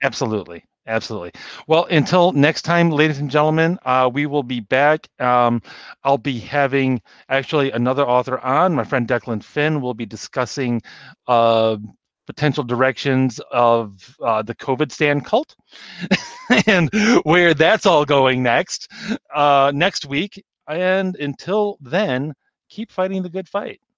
[0.01, 1.31] Absolutely, absolutely.
[1.67, 5.07] Well, until next time, ladies and gentlemen, uh, we will be back.
[5.19, 5.61] Um,
[6.03, 8.73] I'll be having actually another author on.
[8.73, 10.81] My friend Declan Finn will be discussing
[11.27, 11.77] uh,
[12.25, 15.55] potential directions of uh, the COVID stand cult
[16.67, 16.89] and
[17.23, 18.91] where that's all going next
[19.33, 20.43] uh, next week.
[20.67, 22.33] And until then,
[22.69, 23.79] keep fighting the good fight.